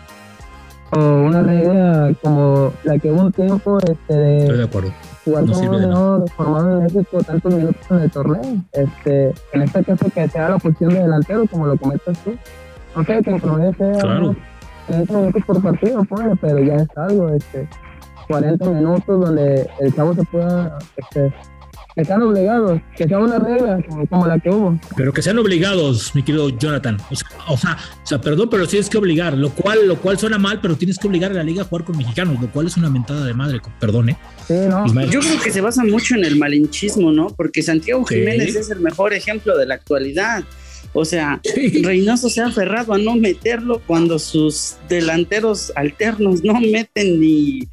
o 0.95 1.23
una 1.23 1.43
regla 1.43 2.15
como 2.23 2.73
la 2.85 2.99
que 2.99 3.11
hubo 3.11 3.23
un 3.23 3.33
tiempo 3.33 3.79
este, 3.79 4.15
de, 4.15 4.39
Estoy 4.43 4.59
de 4.59 4.65
acuerdo. 4.65 4.93
jugar 5.25 5.45
como 5.47 6.27
formado 6.29 6.79
en 6.79 6.85
México 6.85 7.23
tantos 7.23 7.55
minutos 7.55 7.91
en 7.91 7.99
el 7.99 8.11
torneo. 8.11 8.43
Este, 8.73 9.35
en 9.53 9.63
este 9.63 9.85
caso 9.85 10.07
que 10.15 10.29
sea 10.29 10.51
la 10.51 10.59
posición 10.59 10.95
de 10.95 11.01
delantero, 11.01 11.47
como 11.51 11.67
lo 11.67 11.77
comentas 11.77 12.19
tú. 12.23 12.35
No 12.97 13.05
sé, 13.05 13.23
que 13.23 13.31
en 13.31 13.41
promedio 13.41 13.75
sea 13.75 13.93
claro. 13.93 14.37
30 14.87 15.13
minutos 15.15 15.43
por 15.47 15.63
partido, 15.63 16.05
pues, 16.05 16.27
pero 16.41 16.59
ya 16.61 16.75
es 16.77 16.89
algo, 16.97 17.29
este, 17.31 17.69
40 18.29 18.71
minutos 18.71 19.21
donde 19.21 19.69
el 19.81 19.95
chavo 19.95 20.15
se 20.15 20.25
pueda 20.25 20.79
este, 20.97 21.33
están 21.97 22.23
obligados, 22.23 22.81
que 22.97 23.07
sea 23.07 23.19
una 23.19 23.39
regla 23.39 23.79
como, 24.09 24.27
la 24.27 24.39
que 24.39 24.51
hubo. 24.51 24.79
Pero 24.97 25.13
que 25.13 25.23
sean 25.23 25.39
obligados, 25.39 26.15
mi 26.15 26.23
querido 26.23 26.49
Jonathan. 26.49 26.99
O 27.11 27.17
sea, 27.17 27.29
o 27.49 27.57
sea, 27.57 27.79
o 28.03 28.07
sea, 28.07 28.21
perdón, 28.21 28.49
pero 28.51 28.67
tienes 28.67 28.89
que 28.89 28.99
obligar, 28.99 29.35
lo 29.35 29.51
cual, 29.51 29.87
lo 29.87 29.97
cual 30.01 30.19
suena 30.19 30.39
mal, 30.39 30.61
pero 30.61 30.77
tienes 30.77 30.99
que 30.99 31.07
obligar 31.07 31.31
a 31.31 31.35
la 31.35 31.45
liga 31.45 31.63
a 31.63 31.65
jugar 31.65 31.85
con 31.85 31.97
mexicanos, 31.97 32.41
lo 32.41 32.51
cual 32.51 32.67
es 32.67 32.77
una 32.77 32.91
mentada 32.91 33.25
de 33.25 33.35
madre, 33.35 33.61
perdone. 33.79 34.17
Sí, 34.47 34.55
no. 34.69 34.87
Yo 35.07 35.21
creo 35.21 35.41
que 35.41 35.51
se 35.53 35.61
basa 35.61 35.85
mucho 35.85 36.17
en 36.17 36.25
el 36.25 36.37
malinchismo, 36.37 37.13
¿no? 37.13 37.29
Porque 37.29 37.63
Santiago 37.63 38.05
Jiménez 38.05 38.57
es 38.57 38.71
el 38.71 38.81
mejor 38.81 39.15
ejemplo 39.15 39.57
de 39.57 39.67
la 39.67 39.75
actualidad. 39.75 40.45
O 40.93 41.05
sea, 41.05 41.41
Reynoso 41.83 42.29
se 42.29 42.41
ha 42.41 42.47
aferrado 42.47 42.95
a 42.95 42.99
no 42.99 43.17
meterlo 43.17 43.81
cuando 43.85 44.19
sus 44.19 44.77
delanteros 44.89 45.73
alternos 45.75 46.45
no 46.45 46.55
meten 46.61 47.21
ni 47.21 47.69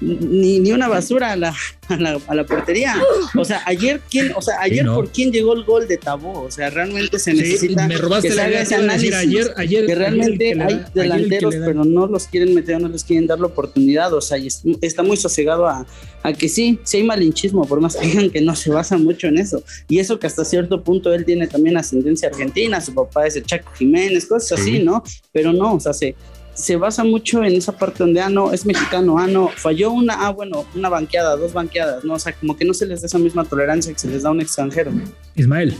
ni, 0.00 0.60
ni 0.60 0.72
una 0.72 0.88
basura 0.88 1.32
a 1.32 1.36
la, 1.36 1.54
a 1.88 1.96
la, 1.96 2.20
a 2.26 2.34
la, 2.34 2.44
portería. 2.44 2.94
O 3.36 3.44
sea, 3.44 3.62
ayer 3.66 4.00
quién, 4.10 4.32
o 4.34 4.42
sea, 4.42 4.60
ayer 4.60 4.80
sí, 4.80 4.84
no. 4.84 4.94
por 4.94 5.10
quién 5.10 5.32
llegó 5.32 5.54
el 5.54 5.64
gol 5.64 5.88
de 5.88 5.96
Tabó. 5.96 6.42
O 6.42 6.50
sea, 6.50 6.70
realmente 6.70 7.18
se 7.18 7.34
necesita 7.34 7.82
sí, 7.82 7.88
me 7.88 7.96
robaste 7.96 8.28
que 8.28 8.34
la 8.34 8.48
idea, 8.48 8.62
ese 8.62 8.76
análisis. 8.76 9.14
Ayer, 9.14 9.52
ayer, 9.56 9.86
que 9.86 9.94
realmente 9.94 10.52
ayer 10.52 10.62
hay 10.62 10.74
da, 10.74 10.90
delanteros, 10.94 11.54
pero 11.54 11.84
no 11.84 12.06
los 12.06 12.26
quieren 12.26 12.54
meter, 12.54 12.80
no 12.80 12.88
les 12.88 13.04
quieren 13.04 13.26
dar 13.26 13.40
la 13.40 13.46
oportunidad. 13.46 14.12
O 14.12 14.20
sea, 14.20 14.38
está 14.80 15.02
muy 15.02 15.16
sosegado 15.16 15.66
a, 15.66 15.86
a 16.22 16.32
que 16.32 16.48
sí, 16.48 16.78
sí 16.84 16.98
hay 16.98 17.02
malinchismo, 17.04 17.64
por 17.66 17.80
más 17.80 17.96
que 17.96 18.06
digan 18.06 18.30
que 18.30 18.40
no 18.40 18.54
se 18.54 18.70
basa 18.70 18.96
mucho 18.98 19.26
en 19.26 19.38
eso. 19.38 19.62
Y 19.88 19.98
eso 19.98 20.18
que 20.18 20.26
hasta 20.26 20.44
cierto 20.44 20.82
punto 20.82 21.12
él 21.12 21.24
tiene 21.24 21.46
también 21.46 21.76
ascendencia 21.76 22.28
argentina, 22.28 22.80
su 22.80 22.94
papá 22.94 23.26
es 23.26 23.36
el 23.36 23.44
Chaco 23.44 23.70
Jiménez, 23.76 24.26
cosas 24.26 24.60
sí. 24.60 24.70
así, 24.70 24.82
¿no? 24.82 25.02
Pero 25.32 25.52
no, 25.52 25.74
o 25.74 25.80
sea, 25.80 25.92
se 25.92 26.14
se 26.58 26.76
basa 26.76 27.04
mucho 27.04 27.44
en 27.44 27.54
esa 27.54 27.72
parte 27.72 27.98
donde, 28.00 28.20
ah, 28.20 28.28
no, 28.28 28.52
es 28.52 28.66
mexicano, 28.66 29.16
ah, 29.18 29.28
no, 29.28 29.48
falló 29.48 29.92
una, 29.92 30.26
ah, 30.26 30.30
bueno, 30.30 30.66
una 30.74 30.88
banqueada, 30.88 31.36
dos 31.36 31.52
banqueadas, 31.52 32.04
¿no? 32.04 32.14
O 32.14 32.18
sea, 32.18 32.32
como 32.32 32.56
que 32.56 32.64
no 32.64 32.74
se 32.74 32.84
les 32.84 33.00
da 33.00 33.06
esa 33.06 33.18
misma 33.18 33.44
tolerancia 33.44 33.92
que 33.92 33.98
se 33.98 34.08
les 34.08 34.24
da 34.24 34.30
a 34.30 34.32
un 34.32 34.40
extranjero. 34.40 34.90
Ismael. 35.36 35.74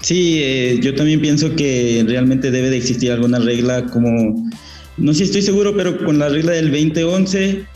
Sí, 0.00 0.40
eh, 0.42 0.78
yo 0.82 0.94
también 0.94 1.20
pienso 1.20 1.54
que 1.54 2.04
realmente 2.08 2.50
debe 2.50 2.70
de 2.70 2.78
existir 2.78 3.12
alguna 3.12 3.38
regla 3.38 3.86
como, 3.86 4.50
no 4.96 5.12
sé 5.12 5.18
si 5.18 5.24
estoy 5.24 5.42
seguro, 5.42 5.76
pero 5.76 6.02
con 6.04 6.18
la 6.18 6.30
regla 6.30 6.52
del 6.52 6.70
2011 6.70 7.66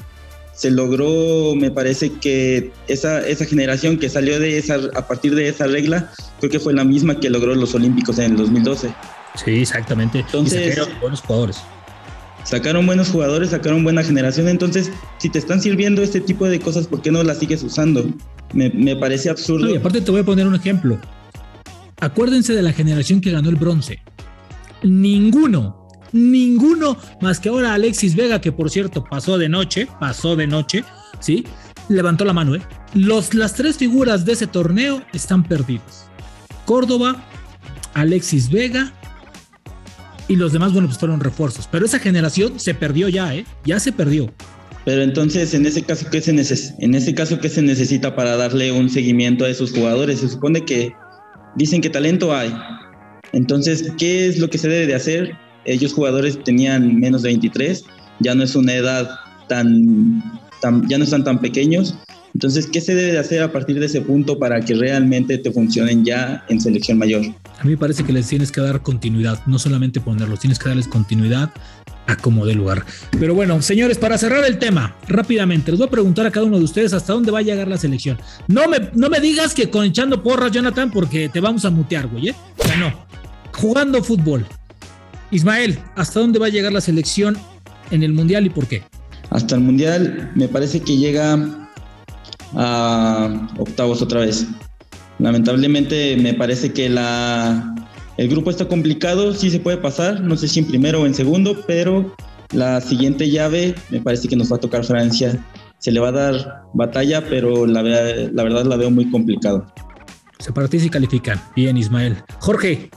se 0.54 0.70
logró, 0.70 1.54
me 1.54 1.70
parece 1.70 2.12
que 2.12 2.70
esa, 2.88 3.26
esa 3.26 3.44
generación 3.44 3.98
que 3.98 4.08
salió 4.08 4.40
de 4.40 4.58
esa, 4.58 4.78
a 4.94 5.06
partir 5.06 5.34
de 5.34 5.48
esa 5.48 5.66
regla, 5.66 6.10
creo 6.40 6.50
que 6.50 6.58
fue 6.58 6.72
la 6.72 6.84
misma 6.84 7.20
que 7.20 7.28
logró 7.28 7.54
los 7.54 7.74
Olímpicos 7.74 8.18
en 8.18 8.32
el 8.32 8.36
2012. 8.38 8.92
Sí, 9.44 9.60
exactamente. 9.60 10.20
Entonces, 10.20 10.76
y 10.76 11.00
buenos 11.00 11.20
jugadores 11.20 11.58
sacaron 12.48 12.86
buenos 12.86 13.10
jugadores, 13.10 13.50
sacaron 13.50 13.84
buena 13.84 14.02
generación, 14.02 14.48
entonces 14.48 14.90
si 15.18 15.28
te 15.28 15.38
están 15.38 15.60
sirviendo 15.60 16.02
este 16.02 16.20
tipo 16.20 16.46
de 16.48 16.58
cosas, 16.58 16.86
¿por 16.86 17.02
qué 17.02 17.10
no 17.10 17.22
las 17.22 17.38
sigues 17.38 17.62
usando? 17.62 18.06
Me, 18.54 18.70
me 18.70 18.96
parece 18.96 19.28
absurdo. 19.28 19.68
Y 19.68 19.76
aparte 19.76 20.00
te 20.00 20.10
voy 20.10 20.22
a 20.22 20.24
poner 20.24 20.46
un 20.46 20.54
ejemplo. 20.54 20.98
Acuérdense 22.00 22.54
de 22.54 22.62
la 22.62 22.72
generación 22.72 23.20
que 23.20 23.32
ganó 23.32 23.50
el 23.50 23.56
bronce. 23.56 24.00
Ninguno, 24.82 25.88
ninguno, 26.12 26.96
más 27.20 27.38
que 27.38 27.50
ahora 27.50 27.74
Alexis 27.74 28.16
Vega, 28.16 28.40
que 28.40 28.50
por 28.50 28.70
cierto 28.70 29.04
pasó 29.04 29.36
de 29.36 29.50
noche, 29.50 29.86
pasó 30.00 30.34
de 30.34 30.46
noche, 30.46 30.84
¿sí? 31.20 31.44
Levantó 31.90 32.24
la 32.24 32.32
mano, 32.32 32.54
¿eh? 32.54 32.62
Los, 32.94 33.34
las 33.34 33.54
tres 33.54 33.76
figuras 33.76 34.24
de 34.24 34.32
ese 34.32 34.46
torneo 34.46 35.02
están 35.12 35.44
perdidas. 35.44 36.06
Córdoba, 36.64 37.22
Alexis 37.92 38.50
Vega 38.50 38.92
y 40.28 40.36
los 40.36 40.52
demás, 40.52 40.72
bueno, 40.72 40.88
pues 40.88 40.98
fueron 40.98 41.20
refuerzos. 41.20 41.68
Pero 41.70 41.86
esa 41.86 41.98
generación 41.98 42.60
se 42.60 42.74
perdió 42.74 43.08
ya, 43.08 43.34
¿eh? 43.34 43.44
Ya 43.64 43.80
se 43.80 43.92
perdió. 43.92 44.32
Pero 44.84 45.02
entonces, 45.02 45.52
en 45.54 45.66
ese 45.66 45.82
caso, 45.82 46.06
¿qué 46.10 46.20
se, 46.20 46.32
neces 46.32 46.74
en 46.78 46.94
ese 46.94 47.14
caso, 47.14 47.38
¿qué 47.40 47.48
se 47.48 47.62
necesita 47.62 48.14
para 48.14 48.36
darle 48.36 48.72
un 48.72 48.88
seguimiento 48.88 49.44
a 49.44 49.48
esos 49.48 49.72
jugadores? 49.72 50.20
Se 50.20 50.28
supone 50.28 50.64
que 50.64 50.92
dicen 51.56 51.80
que 51.80 51.90
talento 51.90 52.34
hay. 52.34 52.54
Entonces, 53.32 53.92
¿qué 53.98 54.26
es 54.26 54.38
lo 54.38 54.48
que 54.48 54.58
se 54.58 54.68
debe 54.68 54.86
de 54.86 54.94
hacer? 54.94 55.36
Ellos 55.64 55.92
jugadores 55.92 56.42
tenían 56.44 56.98
menos 57.00 57.22
de 57.22 57.30
23, 57.30 57.84
ya 58.20 58.34
no 58.34 58.42
es 58.42 58.54
una 58.56 58.74
edad 58.74 59.10
tan, 59.48 60.22
tan 60.62 60.88
ya 60.88 60.96
no 60.96 61.04
están 61.04 61.24
tan 61.24 61.40
pequeños. 61.40 61.94
Entonces, 62.34 62.66
¿qué 62.66 62.80
se 62.80 62.94
debe 62.94 63.12
de 63.12 63.18
hacer 63.18 63.42
a 63.42 63.52
partir 63.52 63.80
de 63.80 63.86
ese 63.86 64.00
punto 64.00 64.38
para 64.38 64.60
que 64.60 64.74
realmente 64.74 65.38
te 65.38 65.50
funcionen 65.50 66.04
ya 66.04 66.44
en 66.48 66.60
selección 66.60 66.98
mayor? 66.98 67.22
A 67.58 67.64
mí 67.64 67.70
me 67.70 67.76
parece 67.76 68.04
que 68.04 68.12
les 68.12 68.28
tienes 68.28 68.52
que 68.52 68.60
dar 68.60 68.82
continuidad, 68.82 69.40
no 69.46 69.58
solamente 69.58 70.00
ponerlos, 70.00 70.40
tienes 70.40 70.58
que 70.58 70.68
darles 70.68 70.86
continuidad 70.88 71.50
a 72.06 72.16
como 72.16 72.46
de 72.46 72.54
lugar. 72.54 72.84
Pero 73.18 73.34
bueno, 73.34 73.60
señores, 73.60 73.98
para 73.98 74.16
cerrar 74.16 74.44
el 74.44 74.58
tema, 74.58 74.96
rápidamente, 75.08 75.70
les 75.70 75.78
voy 75.78 75.88
a 75.88 75.90
preguntar 75.90 76.26
a 76.26 76.30
cada 76.30 76.46
uno 76.46 76.58
de 76.58 76.64
ustedes 76.64 76.92
hasta 76.92 77.12
dónde 77.12 77.30
va 77.30 77.40
a 77.40 77.42
llegar 77.42 77.68
la 77.68 77.76
selección. 77.76 78.18
No 78.46 78.68
me, 78.68 78.78
no 78.94 79.10
me 79.10 79.20
digas 79.20 79.54
que 79.54 79.68
con 79.68 79.84
echando 79.84 80.22
porras, 80.22 80.50
Jonathan, 80.50 80.90
porque 80.90 81.28
te 81.28 81.40
vamos 81.40 81.64
a 81.64 81.70
mutear, 81.70 82.06
güey, 82.06 82.28
¿eh? 82.28 82.34
O 82.56 82.64
sea, 82.64 82.76
no. 82.76 83.06
Jugando 83.52 84.02
fútbol. 84.02 84.46
Ismael, 85.30 85.78
¿hasta 85.96 86.20
dónde 86.20 86.38
va 86.38 86.46
a 86.46 86.50
llegar 86.50 86.72
la 86.72 86.80
selección 86.80 87.36
en 87.90 88.02
el 88.02 88.14
Mundial 88.14 88.46
y 88.46 88.50
por 88.50 88.66
qué? 88.66 88.82
Hasta 89.30 89.56
el 89.56 89.60
Mundial 89.60 90.32
me 90.34 90.48
parece 90.48 90.80
que 90.80 90.96
llega 90.96 91.67
a 92.54 93.48
octavos 93.58 94.02
otra 94.02 94.20
vez. 94.20 94.46
Lamentablemente 95.18 96.16
me 96.16 96.34
parece 96.34 96.72
que 96.72 96.88
la, 96.88 97.74
el 98.16 98.28
grupo 98.28 98.50
está 98.50 98.66
complicado, 98.68 99.34
sí 99.34 99.50
se 99.50 99.60
puede 99.60 99.78
pasar, 99.78 100.20
no 100.20 100.36
sé 100.36 100.48
si 100.48 100.60
en 100.60 100.66
primero 100.66 101.02
o 101.02 101.06
en 101.06 101.14
segundo, 101.14 101.56
pero 101.66 102.14
la 102.52 102.80
siguiente 102.80 103.28
llave 103.30 103.74
me 103.90 104.00
parece 104.00 104.28
que 104.28 104.36
nos 104.36 104.50
va 104.50 104.56
a 104.56 104.60
tocar 104.60 104.84
Francia. 104.84 105.44
Se 105.78 105.92
le 105.92 106.00
va 106.00 106.08
a 106.08 106.12
dar 106.12 106.62
batalla, 106.74 107.24
pero 107.28 107.66
la, 107.66 107.82
la 107.82 108.42
verdad 108.42 108.64
la 108.64 108.76
veo 108.76 108.90
muy 108.90 109.10
complicado. 109.10 109.66
Se 110.38 110.52
para 110.52 110.68
ti 110.68 110.88
califican. 110.88 111.40
Bien, 111.54 111.76
Ismael. 111.76 112.16
Jorge, 112.40 112.90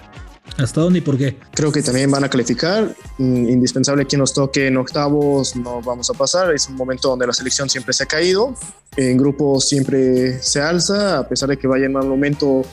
¿Hasta 0.57 0.81
dónde 0.81 0.99
y 0.99 1.01
por 1.01 1.17
qué? 1.17 1.37
Creo 1.53 1.71
que 1.71 1.81
también 1.81 2.11
van 2.11 2.23
a 2.23 2.29
calificar. 2.29 2.95
Mm, 3.17 3.49
indispensable 3.49 4.05
que 4.05 4.17
nos 4.17 4.33
toque 4.33 4.67
en 4.67 4.77
octavos, 4.77 5.55
no 5.55 5.81
vamos 5.81 6.09
a 6.09 6.13
pasar. 6.13 6.53
Es 6.53 6.67
un 6.67 6.75
momento 6.75 7.09
donde 7.09 7.27
la 7.27 7.33
selección 7.33 7.69
siempre 7.69 7.93
se 7.93 8.03
ha 8.03 8.05
caído. 8.05 8.53
En 8.97 9.17
grupos 9.17 9.67
siempre 9.67 10.39
se 10.41 10.61
alza, 10.61 11.19
a 11.19 11.27
pesar 11.27 11.49
de 11.49 11.57
que 11.57 11.67
vaya 11.67 11.85
en 11.85 11.93
mal 11.93 12.05
momento, 12.05 12.63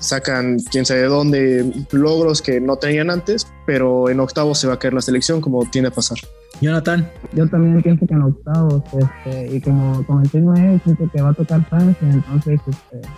sacan 0.00 0.58
quién 0.70 0.84
sabe 0.84 1.02
de 1.02 1.06
dónde 1.06 1.86
logros 1.92 2.42
que 2.42 2.60
no 2.60 2.76
tenían 2.76 3.10
antes, 3.10 3.46
pero 3.66 4.10
en 4.10 4.18
octavos 4.18 4.58
se 4.58 4.66
va 4.66 4.74
a 4.74 4.78
caer 4.78 4.94
la 4.94 5.00
selección 5.00 5.40
como 5.40 5.64
tiene 5.70 5.88
a 5.88 5.90
pasar. 5.92 6.18
Jonathan. 6.60 7.08
Yo 7.32 7.48
también 7.48 7.80
pienso 7.82 8.06
que 8.06 8.14
en 8.14 8.22
octavos, 8.22 8.82
este, 8.98 9.56
y 9.56 9.60
como 9.60 10.04
comenté, 10.06 10.42
siento 10.84 11.10
que 11.10 11.22
va 11.22 11.30
a 11.30 11.34
tocar 11.34 11.66
Francia, 11.68 12.08
entonces 12.10 12.60
este, 12.66 13.08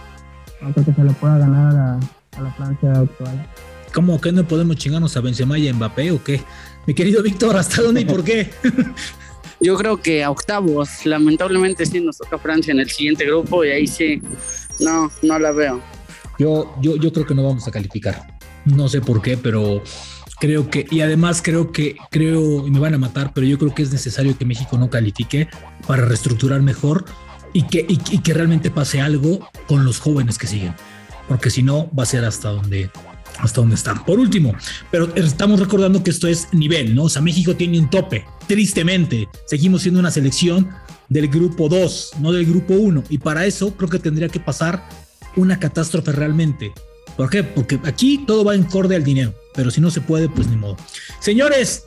no 0.60 0.72
creo 0.72 0.84
que 0.84 0.92
se 0.92 1.04
le 1.04 1.12
pueda 1.14 1.38
ganar 1.38 1.74
a, 1.74 1.94
a 2.38 2.42
la 2.42 2.52
Francia 2.52 2.92
actual. 2.92 3.46
¿Cómo 3.92 4.20
que 4.20 4.32
no 4.32 4.46
podemos 4.46 4.76
chingarnos 4.76 5.16
a 5.16 5.20
Benzema 5.20 5.58
y 5.58 5.68
a 5.68 5.74
Mbappé 5.74 6.12
o 6.12 6.22
qué? 6.22 6.40
Mi 6.86 6.94
querido 6.94 7.22
Víctor, 7.22 7.56
¿hasta 7.56 7.82
dónde 7.82 8.00
y 8.00 8.04
por 8.04 8.24
qué? 8.24 8.50
Yo 9.60 9.76
creo 9.76 10.00
que 10.00 10.24
a 10.24 10.30
octavos, 10.30 11.06
lamentablemente 11.06 11.86
sí 11.86 12.00
nos 12.00 12.18
toca 12.18 12.36
Francia 12.38 12.72
en 12.72 12.80
el 12.80 12.90
siguiente 12.90 13.24
grupo 13.24 13.64
y 13.64 13.70
ahí 13.70 13.86
sí, 13.86 14.20
no, 14.80 15.10
no 15.22 15.38
la 15.38 15.52
veo. 15.52 15.80
Yo, 16.38 16.74
yo, 16.80 16.96
yo 16.96 17.12
creo 17.12 17.26
que 17.26 17.34
no 17.34 17.44
vamos 17.44 17.68
a 17.68 17.70
calificar. 17.70 18.38
No 18.64 18.88
sé 18.88 19.00
por 19.00 19.22
qué, 19.22 19.36
pero 19.36 19.80
creo 20.40 20.68
que, 20.68 20.86
y 20.90 21.02
además 21.02 21.42
creo 21.42 21.70
que, 21.70 21.94
creo, 22.10 22.66
y 22.66 22.70
me 22.72 22.80
van 22.80 22.94
a 22.94 22.98
matar, 22.98 23.32
pero 23.32 23.46
yo 23.46 23.56
creo 23.56 23.72
que 23.72 23.82
es 23.82 23.92
necesario 23.92 24.36
que 24.36 24.44
México 24.44 24.76
no 24.78 24.90
califique 24.90 25.48
para 25.86 26.06
reestructurar 26.06 26.60
mejor 26.62 27.04
y 27.52 27.64
que, 27.68 27.86
y 27.88 28.18
que 28.18 28.34
realmente 28.34 28.70
pase 28.70 29.00
algo 29.00 29.48
con 29.68 29.84
los 29.84 30.00
jóvenes 30.00 30.38
que 30.38 30.48
siguen. 30.48 30.74
Porque 31.28 31.50
si 31.50 31.62
no, 31.62 31.88
va 31.96 32.02
a 32.02 32.06
ser 32.06 32.24
hasta 32.24 32.50
donde, 32.50 32.90
hasta 33.42 33.60
donde 33.60 33.74
están. 33.74 34.04
Por 34.04 34.18
último, 34.18 34.54
pero 34.90 35.14
estamos 35.16 35.60
recordando 35.60 36.02
que 36.02 36.10
esto 36.10 36.28
es 36.28 36.48
nivel, 36.52 36.94
¿no? 36.94 37.04
O 37.04 37.08
sea, 37.08 37.20
México 37.20 37.54
tiene 37.54 37.78
un 37.78 37.90
tope. 37.90 38.24
Tristemente, 38.46 39.28
seguimos 39.46 39.82
siendo 39.82 40.00
una 40.00 40.10
selección 40.10 40.70
del 41.08 41.28
grupo 41.28 41.68
2, 41.68 42.12
no 42.20 42.32
del 42.32 42.46
grupo 42.46 42.74
1. 42.74 43.04
Y 43.10 43.18
para 43.18 43.44
eso 43.44 43.76
creo 43.76 43.90
que 43.90 43.98
tendría 43.98 44.28
que 44.28 44.40
pasar 44.40 44.88
una 45.36 45.58
catástrofe 45.58 46.12
realmente. 46.12 46.72
¿Por 47.16 47.28
qué? 47.28 47.42
Porque 47.42 47.78
aquí 47.84 48.24
todo 48.26 48.44
va 48.44 48.54
en 48.54 48.62
corde 48.62 48.96
al 48.96 49.04
dinero, 49.04 49.34
pero 49.54 49.70
si 49.70 49.80
no 49.80 49.90
se 49.90 50.00
puede, 50.00 50.28
pues 50.28 50.46
ni 50.46 50.56
modo. 50.56 50.76
Señores, 51.20 51.84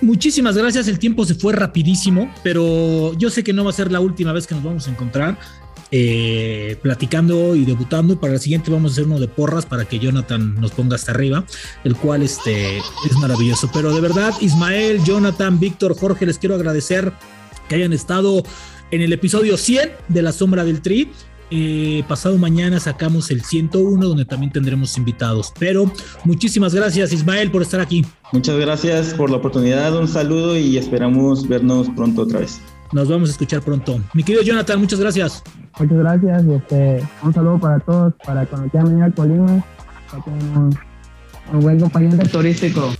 muchísimas 0.00 0.56
gracias. 0.56 0.88
El 0.88 0.98
tiempo 0.98 1.24
se 1.24 1.34
fue 1.34 1.52
rapidísimo, 1.52 2.30
pero 2.42 3.16
yo 3.16 3.30
sé 3.30 3.42
que 3.44 3.52
no 3.52 3.64
va 3.64 3.70
a 3.70 3.72
ser 3.72 3.90
la 3.90 4.00
última 4.00 4.32
vez 4.32 4.46
que 4.46 4.54
nos 4.54 4.64
vamos 4.64 4.86
a 4.88 4.90
encontrar. 4.90 5.38
Eh, 5.90 6.76
platicando 6.82 7.56
y 7.56 7.64
debutando. 7.64 8.20
Para 8.20 8.34
el 8.34 8.40
siguiente 8.40 8.70
vamos 8.70 8.90
a 8.90 8.92
hacer 8.92 9.06
uno 9.06 9.18
de 9.18 9.26
porras 9.26 9.64
para 9.64 9.86
que 9.86 9.98
Jonathan 9.98 10.54
nos 10.56 10.72
ponga 10.72 10.96
hasta 10.96 11.12
arriba, 11.12 11.44
el 11.84 11.96
cual 11.96 12.22
este, 12.22 12.78
es 12.78 13.16
maravilloso. 13.20 13.70
Pero 13.72 13.94
de 13.94 14.00
verdad, 14.02 14.34
Ismael, 14.40 15.02
Jonathan, 15.04 15.58
Víctor, 15.58 15.96
Jorge, 15.98 16.26
les 16.26 16.38
quiero 16.38 16.56
agradecer 16.56 17.12
que 17.68 17.76
hayan 17.76 17.94
estado 17.94 18.42
en 18.90 19.00
el 19.00 19.12
episodio 19.12 19.56
100 19.56 19.90
de 20.08 20.22
La 20.22 20.32
Sombra 20.32 20.64
del 20.64 20.82
Tri. 20.82 21.10
Eh, 21.50 22.04
pasado 22.06 22.36
mañana 22.36 22.78
sacamos 22.78 23.30
el 23.30 23.42
101 23.42 24.06
donde 24.06 24.26
también 24.26 24.52
tendremos 24.52 24.98
invitados. 24.98 25.52
Pero 25.58 25.90
muchísimas 26.24 26.74
gracias 26.74 27.14
Ismael 27.14 27.50
por 27.50 27.62
estar 27.62 27.80
aquí. 27.80 28.04
Muchas 28.32 28.58
gracias 28.58 29.14
por 29.14 29.30
la 29.30 29.38
oportunidad, 29.38 29.96
un 29.96 30.08
saludo 30.08 30.58
y 30.58 30.76
esperamos 30.76 31.48
vernos 31.48 31.88
pronto 31.96 32.22
otra 32.22 32.40
vez. 32.40 32.60
Nos 32.92 33.08
vamos 33.08 33.28
a 33.28 33.32
escuchar 33.32 33.62
pronto. 33.62 34.00
Mi 34.14 34.22
querido 34.22 34.42
Jonathan, 34.42 34.80
muchas 34.80 35.00
gracias. 35.00 35.42
Muchas 35.78 35.98
gracias. 35.98 36.44
Este, 36.44 37.06
un 37.22 37.34
saludo 37.34 37.58
para 37.58 37.80
todos, 37.80 38.14
para 38.24 38.46
cuando 38.46 38.68
quieran 38.70 38.88
venir 38.90 39.04
a 39.04 39.10
Colima. 39.10 39.64
Un, 40.26 40.78
un 41.52 41.60
buen 41.60 41.78
compañero 41.78 42.26
turístico. 42.28 42.90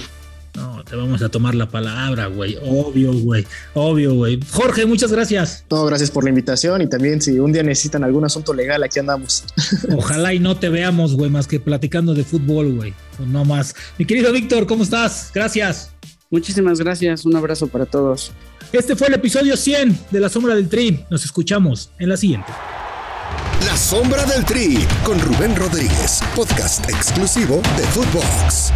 No, 0.58 0.82
te 0.82 0.96
vamos 0.96 1.22
a 1.22 1.28
tomar 1.28 1.54
la 1.54 1.68
palabra, 1.68 2.26
güey. 2.26 2.58
Obvio, 2.60 3.12
güey. 3.12 3.46
Obvio, 3.74 4.14
güey. 4.14 4.40
Jorge, 4.50 4.86
muchas 4.86 5.12
gracias. 5.12 5.64
No, 5.70 5.84
gracias 5.86 6.10
por 6.10 6.24
la 6.24 6.30
invitación 6.30 6.82
y 6.82 6.88
también 6.88 7.22
si 7.22 7.38
un 7.38 7.52
día 7.52 7.62
necesitan 7.62 8.02
algún 8.02 8.24
asunto 8.24 8.52
legal, 8.52 8.82
aquí 8.82 8.98
andamos. 8.98 9.44
Ojalá 9.96 10.34
y 10.34 10.40
no 10.40 10.56
te 10.56 10.68
veamos, 10.68 11.14
güey, 11.14 11.30
más 11.30 11.46
que 11.46 11.60
platicando 11.60 12.12
de 12.12 12.24
fútbol, 12.24 12.74
güey. 12.74 12.92
No 13.26 13.44
más. 13.44 13.74
Mi 13.98 14.04
querido 14.04 14.32
Víctor, 14.32 14.66
¿cómo 14.66 14.82
estás? 14.82 15.30
Gracias. 15.32 15.92
Muchísimas 16.30 16.80
gracias. 16.80 17.24
Un 17.24 17.36
abrazo 17.36 17.68
para 17.68 17.86
todos. 17.86 18.32
Este 18.72 18.94
fue 18.96 19.08
el 19.08 19.14
episodio 19.14 19.56
100 19.56 19.98
de 20.10 20.20
La 20.20 20.28
Sombra 20.28 20.54
del 20.54 20.68
Tri. 20.68 21.04
Nos 21.08 21.24
escuchamos 21.24 21.88
en 21.98 22.10
la 22.10 22.18
siguiente. 22.18 22.52
La 23.64 23.76
Sombra 23.76 24.26
del 24.26 24.44
Tri 24.44 24.86
con 25.04 25.18
Rubén 25.20 25.56
Rodríguez, 25.56 26.20
podcast 26.36 26.86
exclusivo 26.90 27.62
de 27.78 27.84
Footbox. 27.84 28.72